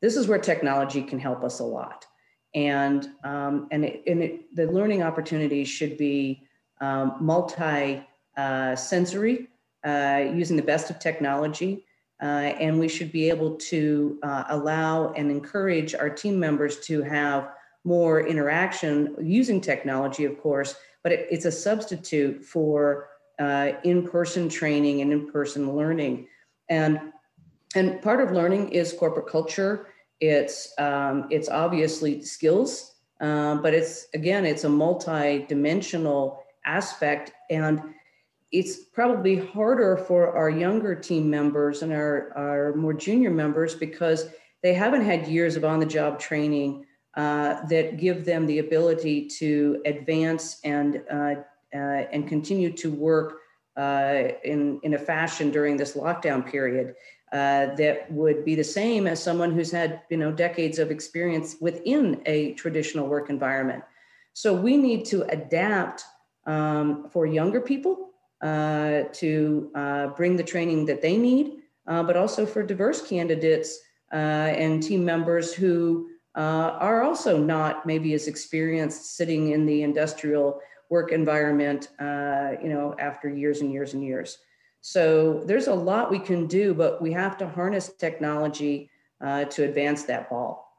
This 0.00 0.16
is 0.16 0.26
where 0.26 0.38
technology 0.38 1.02
can 1.02 1.18
help 1.18 1.44
us 1.44 1.60
a 1.60 1.64
lot, 1.64 2.06
and 2.54 3.08
um, 3.22 3.68
and, 3.70 3.84
it, 3.84 4.02
and 4.06 4.22
it, 4.22 4.56
the 4.56 4.66
learning 4.66 5.02
opportunities 5.02 5.68
should 5.68 5.96
be 5.96 6.42
um, 6.80 7.16
multi 7.20 8.02
uh, 8.36 8.74
sensory, 8.74 9.48
uh, 9.84 10.22
using 10.32 10.56
the 10.56 10.62
best 10.62 10.90
of 10.90 10.98
technology. 10.98 11.84
Uh, 12.22 12.52
and 12.60 12.78
we 12.78 12.88
should 12.88 13.10
be 13.12 13.30
able 13.30 13.56
to 13.56 14.18
uh, 14.22 14.44
allow 14.50 15.12
and 15.12 15.30
encourage 15.30 15.94
our 15.94 16.10
team 16.10 16.38
members 16.38 16.80
to 16.80 17.02
have 17.02 17.48
more 17.84 18.26
interaction 18.26 19.16
using 19.18 19.58
technology, 19.60 20.26
of 20.26 20.38
course, 20.38 20.74
but 21.02 21.12
it, 21.12 21.26
it's 21.30 21.46
a 21.46 21.52
substitute 21.52 22.44
for 22.44 23.08
uh, 23.38 23.72
in-person 23.84 24.50
training 24.50 25.00
and 25.00 25.12
in-person 25.12 25.74
learning. 25.74 26.26
And, 26.68 27.00
and 27.74 28.02
part 28.02 28.20
of 28.20 28.32
learning 28.32 28.68
is 28.72 28.92
corporate 28.92 29.26
culture. 29.26 29.88
It's, 30.20 30.74
um, 30.78 31.26
it's 31.30 31.48
obviously 31.48 32.22
skills, 32.22 32.96
um, 33.22 33.62
but 33.62 33.72
it's, 33.72 34.08
again, 34.12 34.44
it's 34.44 34.64
a 34.64 34.68
multi-dimensional 34.68 36.44
aspect. 36.66 37.32
And 37.48 37.80
it's 38.52 38.76
probably 38.76 39.36
harder 39.36 39.96
for 39.96 40.36
our 40.36 40.50
younger 40.50 40.94
team 40.94 41.30
members 41.30 41.82
and 41.82 41.92
our, 41.92 42.32
our 42.36 42.74
more 42.74 42.92
junior 42.92 43.30
members 43.30 43.74
because 43.74 44.28
they 44.62 44.74
haven't 44.74 45.04
had 45.04 45.28
years 45.28 45.56
of 45.56 45.64
on 45.64 45.78
the 45.80 45.86
job 45.86 46.18
training 46.18 46.84
uh, 47.16 47.64
that 47.66 47.96
give 47.96 48.24
them 48.24 48.46
the 48.46 48.58
ability 48.58 49.26
to 49.26 49.80
advance 49.84 50.58
and, 50.64 51.02
uh, 51.10 51.34
uh, 51.74 51.76
and 52.12 52.28
continue 52.28 52.72
to 52.72 52.90
work 52.90 53.38
uh, 53.76 54.28
in, 54.44 54.80
in 54.82 54.94
a 54.94 54.98
fashion 54.98 55.50
during 55.50 55.76
this 55.76 55.94
lockdown 55.94 56.44
period 56.44 56.94
uh, 57.32 57.74
that 57.76 58.10
would 58.10 58.44
be 58.44 58.56
the 58.56 58.64
same 58.64 59.06
as 59.06 59.22
someone 59.22 59.52
who's 59.52 59.70
had 59.70 60.02
you 60.10 60.16
know 60.16 60.32
decades 60.32 60.80
of 60.80 60.90
experience 60.90 61.56
within 61.60 62.20
a 62.26 62.52
traditional 62.54 63.06
work 63.06 63.30
environment. 63.30 63.84
So 64.32 64.52
we 64.52 64.76
need 64.76 65.04
to 65.06 65.22
adapt 65.30 66.02
um, 66.46 67.08
for 67.08 67.26
younger 67.26 67.60
people 67.60 68.09
uh, 68.42 69.02
to 69.12 69.70
uh, 69.74 70.06
bring 70.08 70.36
the 70.36 70.42
training 70.42 70.86
that 70.86 71.02
they 71.02 71.16
need, 71.16 71.58
uh, 71.86 72.02
but 72.02 72.16
also 72.16 72.46
for 72.46 72.62
diverse 72.62 73.06
candidates 73.06 73.80
uh, 74.12 74.16
and 74.16 74.82
team 74.82 75.04
members 75.04 75.52
who 75.52 76.08
uh, 76.36 76.76
are 76.78 77.02
also 77.02 77.36
not 77.36 77.84
maybe 77.84 78.14
as 78.14 78.28
experienced 78.28 79.16
sitting 79.16 79.50
in 79.50 79.66
the 79.66 79.82
industrial 79.82 80.60
work 80.88 81.12
environment, 81.12 81.88
you 82.00 82.68
know, 82.68 82.96
after 82.98 83.28
years 83.28 83.60
and 83.60 83.72
years 83.72 83.94
and 83.94 84.02
years. 84.02 84.38
So 84.80 85.44
there's 85.44 85.68
a 85.68 85.74
lot 85.74 86.10
we 86.10 86.18
can 86.18 86.46
do, 86.46 86.74
but 86.74 87.00
we 87.02 87.12
have 87.12 87.36
to 87.38 87.48
harness 87.48 87.92
technology 87.92 88.90
to 89.20 89.64
advance 89.64 90.04
that 90.04 90.30
ball. 90.30 90.69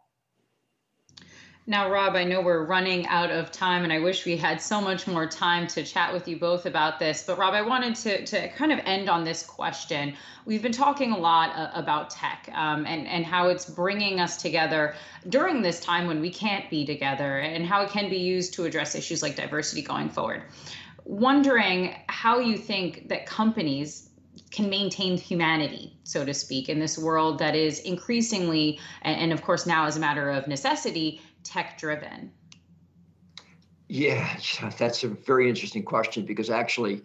Now, 1.68 1.92
Rob, 1.92 2.16
I 2.16 2.24
know 2.24 2.42
we're 2.42 2.66
running 2.66 3.06
out 3.06 3.30
of 3.30 3.52
time 3.52 3.84
and 3.84 3.94
I 3.94 4.00
wish 4.00 4.26
we 4.26 4.36
had 4.36 4.60
so 4.60 4.82
much 4.82 5.06
more 5.06 5.28
time 5.28 5.68
to 5.68 5.84
chat 5.84 6.12
with 6.12 6.28
you 6.28 6.40
both 6.40 6.66
about 6.66 6.98
this. 6.98 7.22
But, 7.22 7.38
Rob, 7.38 7.54
I 7.54 7.62
wanted 7.62 7.96
to, 7.98 8.26
to 8.26 8.50
kind 8.54 8.72
of 8.72 8.80
end 8.84 9.10
on 9.10 9.24
this 9.24 9.46
question. 9.46 10.16
We've 10.46 10.64
been 10.64 10.72
talking 10.72 11.12
a 11.12 11.18
lot 11.18 11.56
uh, 11.56 11.70
about 11.76 12.10
tech 12.10 12.50
um, 12.54 12.88
and, 12.88 13.08
and 13.08 13.24
how 13.24 13.50
it's 13.50 13.66
bringing 13.66 14.20
us 14.20 14.42
together 14.42 14.96
during 15.30 15.62
this 15.62 15.80
time 15.80 16.08
when 16.08 16.20
we 16.20 16.32
can't 16.32 16.68
be 16.72 16.84
together 16.84 17.38
and 17.38 17.64
how 17.64 17.84
it 17.84 17.92
can 17.92 18.10
be 18.10 18.18
used 18.18 18.56
to 18.56 18.66
address 18.66 18.96
issues 18.96 19.22
like 19.22 19.36
diversity 19.36 19.84
going 19.84 20.10
forward. 20.10 20.42
Wondering 21.06 21.96
how 22.08 22.40
you 22.40 22.58
think 22.58 23.08
that 23.10 23.28
companies 23.28 24.10
can 24.50 24.70
maintain 24.70 25.18
humanity, 25.18 25.96
so 26.04 26.26
to 26.26 26.34
speak, 26.34 26.70
in 26.70 26.80
this 26.80 26.98
world 26.98 27.40
that 27.40 27.56
is 27.56 27.80
increasingly, 27.80 28.80
and, 29.02 29.32
of 29.32 29.42
course 29.42 29.66
now 29.66 29.86
as 29.86 29.96
a 29.96 30.00
matter 30.00 30.30
of 30.30 30.48
necessity, 30.48 31.22
tech 31.44 31.78
driven? 31.78 32.32
Yeah, 33.88 34.38
that's 34.78 35.04
a 35.04 35.10
very 35.10 35.50
interesting 35.50 35.84
question 35.84 36.26
because 36.26 36.50
actually, 36.50 37.02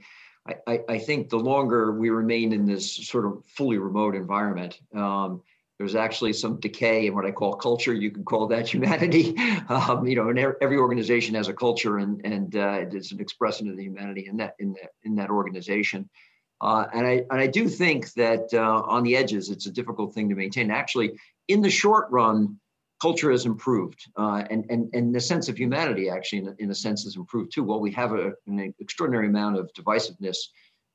I, 0.69 0.81
I, 0.89 0.99
think 0.99 1.29
the 1.29 1.39
longer 1.39 1.91
we 1.91 2.11
remain 2.11 2.53
in 2.53 2.67
this 2.67 3.09
sort 3.09 3.27
of 3.27 3.45
fully 3.47 3.79
remote 3.79 4.15
environment, 4.15 4.79
um, 4.95 5.43
there's 5.79 5.97
actually 5.97 6.33
some 6.33 6.61
decay 6.61 7.09
in 7.09 7.15
what 7.17 7.27
I 7.27 7.33
call 7.33 7.57
culture. 7.57 7.93
You 7.93 8.13
can 8.13 8.25
call 8.25 8.47
that 8.47 8.69
humanity. 8.73 9.37
Um, 9.69 10.07
you 10.07 10.15
know, 10.15 10.29
and 10.29 10.39
every 10.39 10.77
organization 10.77 11.35
has 11.35 11.49
a 11.49 11.53
culture, 11.53 11.99
and 11.99 12.25
and 12.25 12.55
uh, 12.55 12.85
it's 12.93 13.13
an 13.13 13.21
expression 13.21 13.69
of 13.69 13.77
the 13.77 13.83
humanity 13.83 14.27
in 14.29 14.37
that 14.37 14.55
in 14.61 14.75
that 14.75 14.91
in 15.03 15.17
that 15.17 15.31
organization. 15.31 16.09
Uh, 16.61 16.87
and 16.95 17.07
I 17.07 17.23
and 17.31 17.41
I 17.41 17.49
do 17.49 17.69
think 17.69 18.13
that 18.15 18.49
uh, 18.55 18.83
on 18.83 19.03
the 19.03 19.17
edges, 19.17 19.51
it's 19.51 19.67
a 19.67 19.73
difficult 19.73 20.15
thing 20.15 20.29
to 20.29 20.35
maintain. 20.35 20.71
Actually, 20.71 21.19
in 21.49 21.61
the 21.61 21.71
short 21.71 22.07
run, 22.11 22.59
culture 23.07 23.31
has 23.31 23.47
improved 23.47 24.01
uh, 24.17 24.43
and, 24.51 24.67
and, 24.69 24.93
and 24.93 25.15
the 25.15 25.21
sense 25.21 25.49
of 25.49 25.57
humanity 25.57 26.11
actually 26.11 26.41
in, 26.41 26.57
in 26.59 26.71
a 26.73 26.75
sense 26.75 27.05
has 27.05 27.15
improved 27.15 27.53
too. 27.53 27.63
While 27.63 27.79
we 27.79 27.93
have 27.93 28.13
a, 28.13 28.33
an 28.49 28.75
extraordinary 28.81 29.29
amount 29.29 29.55
of 29.61 29.71
divisiveness 29.75 30.39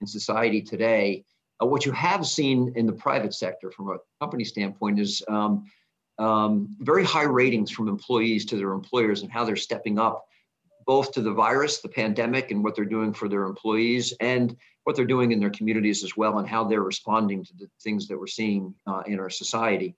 in 0.02 0.08
society 0.08 0.62
today, 0.62 1.24
uh, 1.64 1.66
what 1.66 1.86
you 1.86 1.94
have 1.94 2.28
seen 2.28 2.74
in 2.76 2.86
the 2.86 2.92
private 3.08 3.34
sector 3.34 3.72
from 3.72 3.92
a 3.92 3.98
company 4.20 4.44
standpoint 4.44 5.00
is 5.00 5.24
um, 5.30 5.64
um, 6.20 6.76
very 6.80 7.06
high 7.06 7.30
ratings 7.42 7.72
from 7.72 7.88
employees 7.88 8.44
to 8.48 8.58
their 8.58 8.74
employers 8.74 9.22
and 9.22 9.32
how 9.32 9.46
they're 9.46 9.56
stepping 9.56 9.98
up 9.98 10.26
both 10.86 11.14
to 11.14 11.22
the 11.22 11.32
virus, 11.32 11.80
the 11.80 11.88
pandemic, 11.88 12.52
and 12.52 12.62
what 12.62 12.76
they're 12.76 12.84
doing 12.98 13.14
for 13.14 13.30
their 13.30 13.46
employees 13.46 14.14
and 14.20 14.58
what 14.84 14.98
they're 14.98 15.06
doing 15.06 15.32
in 15.32 15.40
their 15.40 15.52
communities 15.52 16.04
as 16.04 16.18
well 16.18 16.40
and 16.40 16.48
how 16.50 16.66
they're 16.66 16.82
responding 16.82 17.46
to 17.46 17.54
the 17.58 17.70
things 17.82 18.06
that 18.10 18.20
we're 18.20 18.28
seeing 18.28 18.74
uh, 18.86 19.04
in 19.06 19.18
our 19.18 19.30
society. 19.30 19.96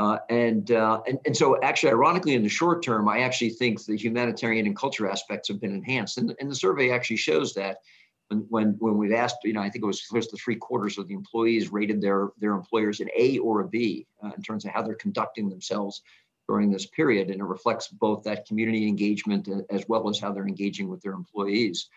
Uh, 0.00 0.18
and, 0.30 0.70
uh, 0.70 1.02
and, 1.06 1.18
and 1.26 1.36
so 1.36 1.60
actually, 1.62 1.90
ironically, 1.90 2.32
in 2.32 2.42
the 2.42 2.48
short 2.48 2.82
term, 2.82 3.06
I 3.06 3.18
actually 3.18 3.50
think 3.50 3.84
the 3.84 3.98
humanitarian 3.98 4.64
and 4.64 4.74
culture 4.74 5.06
aspects 5.06 5.48
have 5.48 5.60
been 5.60 5.74
enhanced. 5.74 6.16
And, 6.16 6.34
and 6.40 6.50
the 6.50 6.54
survey 6.54 6.90
actually 6.90 7.18
shows 7.18 7.52
that 7.52 7.80
when, 8.28 8.46
when, 8.48 8.76
when 8.78 8.96
we've 8.96 9.12
asked, 9.12 9.36
you 9.44 9.52
know, 9.52 9.60
I 9.60 9.68
think 9.68 9.84
it 9.84 9.86
was 9.86 10.00
close 10.06 10.26
to 10.28 10.38
three 10.38 10.56
quarters 10.56 10.96
of 10.96 11.06
the 11.06 11.12
employees 11.12 11.70
rated 11.70 12.00
their, 12.00 12.30
their 12.38 12.54
employers 12.54 13.00
an 13.00 13.10
A 13.14 13.36
or 13.40 13.60
a 13.60 13.68
B 13.68 14.06
uh, 14.24 14.30
in 14.34 14.42
terms 14.42 14.64
of 14.64 14.70
how 14.70 14.80
they're 14.80 14.94
conducting 14.94 15.50
themselves 15.50 16.00
during 16.48 16.70
this 16.70 16.86
period. 16.86 17.28
And 17.28 17.38
it 17.38 17.44
reflects 17.44 17.88
both 17.88 18.22
that 18.22 18.46
community 18.46 18.88
engagement 18.88 19.50
as 19.68 19.86
well 19.86 20.08
as 20.08 20.18
how 20.18 20.32
they're 20.32 20.48
engaging 20.48 20.88
with 20.88 21.02
their 21.02 21.12
employees. 21.12 21.90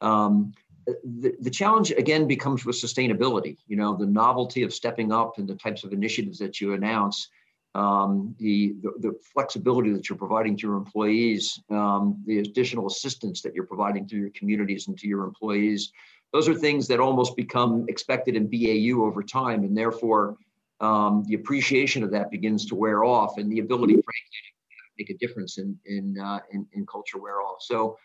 Um, 0.00 0.54
the, 0.86 1.36
the 1.40 1.50
challenge 1.50 1.92
again 1.92 2.26
becomes 2.26 2.64
with 2.64 2.74
sustainability, 2.74 3.58
you 3.68 3.76
know, 3.76 3.94
the 3.94 4.06
novelty 4.06 4.64
of 4.64 4.74
stepping 4.74 5.12
up 5.12 5.38
and 5.38 5.48
the 5.48 5.54
types 5.54 5.84
of 5.84 5.92
initiatives 5.92 6.40
that 6.40 6.60
you 6.60 6.72
announce 6.72 7.28
um, 7.74 8.34
the, 8.38 8.74
the, 8.82 8.92
the, 9.00 9.18
flexibility 9.32 9.90
that 9.92 10.08
you're 10.08 10.18
providing 10.18 10.56
to 10.56 10.66
your 10.66 10.76
employees, 10.76 11.60
um, 11.70 12.22
the 12.24 12.38
additional 12.38 12.86
assistance 12.86 13.42
that 13.42 13.54
you're 13.54 13.66
providing 13.66 14.06
to 14.08 14.16
your 14.16 14.30
communities 14.30 14.86
and 14.86 14.96
to 14.98 15.08
your 15.08 15.24
employees. 15.24 15.92
Those 16.32 16.48
are 16.48 16.54
things 16.54 16.86
that 16.88 17.00
almost 17.00 17.36
become 17.36 17.86
expected 17.88 18.36
in 18.36 18.46
BAU 18.48 19.04
over 19.04 19.22
time, 19.22 19.64
and 19.64 19.76
therefore 19.76 20.36
um, 20.80 21.24
the 21.26 21.34
appreciation 21.34 22.04
of 22.04 22.12
that 22.12 22.30
begins 22.30 22.64
to 22.66 22.76
wear 22.76 23.02
off, 23.04 23.38
and 23.38 23.50
the 23.50 23.58
ability, 23.58 23.94
frankly, 23.94 24.04
to 24.06 24.92
make 24.98 25.10
a 25.10 25.18
difference 25.18 25.58
in 25.58 25.76
in 25.86 26.18
uh, 26.18 26.40
in, 26.52 26.66
in, 26.72 26.86
culture 26.86 27.18
wear 27.18 27.40
off. 27.40 27.60
So. 27.60 27.98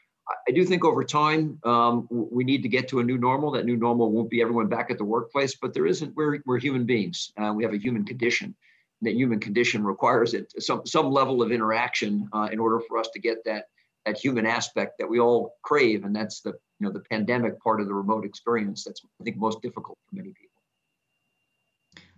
I 0.47 0.51
do 0.51 0.63
think 0.63 0.85
over 0.85 1.03
time 1.03 1.57
um, 1.63 2.07
we 2.11 2.43
need 2.43 2.61
to 2.61 2.69
get 2.69 2.87
to 2.89 2.99
a 2.99 3.03
new 3.03 3.17
normal. 3.17 3.49
That 3.49 3.65
new 3.65 3.75
normal 3.75 4.11
won't 4.11 4.29
be 4.29 4.43
everyone 4.43 4.67
back 4.67 4.91
at 4.91 4.99
the 4.99 5.03
workplace, 5.03 5.55
but 5.55 5.73
there 5.73 5.87
isn't. 5.87 6.15
We're, 6.15 6.39
we're 6.45 6.59
human 6.59 6.85
beings. 6.85 7.31
Uh, 7.35 7.51
we 7.51 7.63
have 7.63 7.73
a 7.73 7.79
human 7.79 8.05
condition 8.05 8.55
the 9.01 9.11
human 9.11 9.39
condition 9.39 9.83
requires 9.83 10.33
it 10.33 10.51
some 10.61 10.85
some 10.85 11.11
level 11.11 11.41
of 11.41 11.51
interaction 11.51 12.27
uh, 12.33 12.49
in 12.51 12.59
order 12.59 12.79
for 12.87 12.97
us 12.97 13.09
to 13.13 13.19
get 13.19 13.43
that 13.45 13.65
that 14.05 14.17
human 14.17 14.45
aspect 14.45 14.97
that 14.99 15.09
we 15.09 15.19
all 15.19 15.55
crave, 15.63 16.03
and 16.03 16.15
that's 16.15 16.41
the 16.41 16.51
you 16.79 16.87
know 16.87 16.91
the 16.91 17.01
pandemic 17.11 17.61
part 17.61 17.81
of 17.81 17.87
the 17.87 17.93
remote 17.93 18.25
experience. 18.25 18.83
That's 18.83 19.01
I 19.19 19.23
think 19.23 19.37
most 19.37 19.61
difficult 19.61 19.97
for 20.09 20.15
many 20.15 20.29
people. 20.29 20.49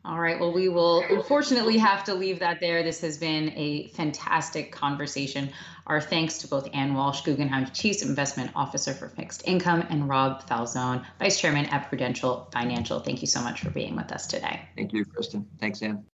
All 0.03 0.19
right. 0.19 0.39
Well, 0.39 0.51
we 0.51 0.67
will 0.67 1.03
unfortunately 1.11 1.77
have 1.77 2.03
to 2.05 2.15
leave 2.15 2.39
that 2.39 2.59
there. 2.59 2.81
This 2.81 3.01
has 3.01 3.19
been 3.19 3.53
a 3.55 3.87
fantastic 3.89 4.71
conversation. 4.71 5.51
Our 5.85 6.01
thanks 6.01 6.39
to 6.39 6.47
both 6.47 6.67
Anne 6.73 6.95
Walsh, 6.95 7.21
Guggenheim 7.21 7.67
Chief 7.71 8.01
Investment 8.01 8.49
Officer 8.55 8.95
for 8.95 9.09
Fixed 9.09 9.43
Income, 9.45 9.85
and 9.91 10.09
Rob 10.09 10.47
Falzon, 10.47 11.05
Vice 11.19 11.39
Chairman 11.39 11.65
at 11.67 11.87
Prudential 11.87 12.49
Financial. 12.51 12.99
Thank 12.99 13.21
you 13.21 13.27
so 13.27 13.41
much 13.41 13.61
for 13.61 13.69
being 13.69 13.95
with 13.95 14.11
us 14.11 14.25
today. 14.25 14.61
Thank 14.75 14.91
you, 14.91 15.05
Kristen. 15.05 15.45
Thanks, 15.59 15.83
Anne. 15.83 16.03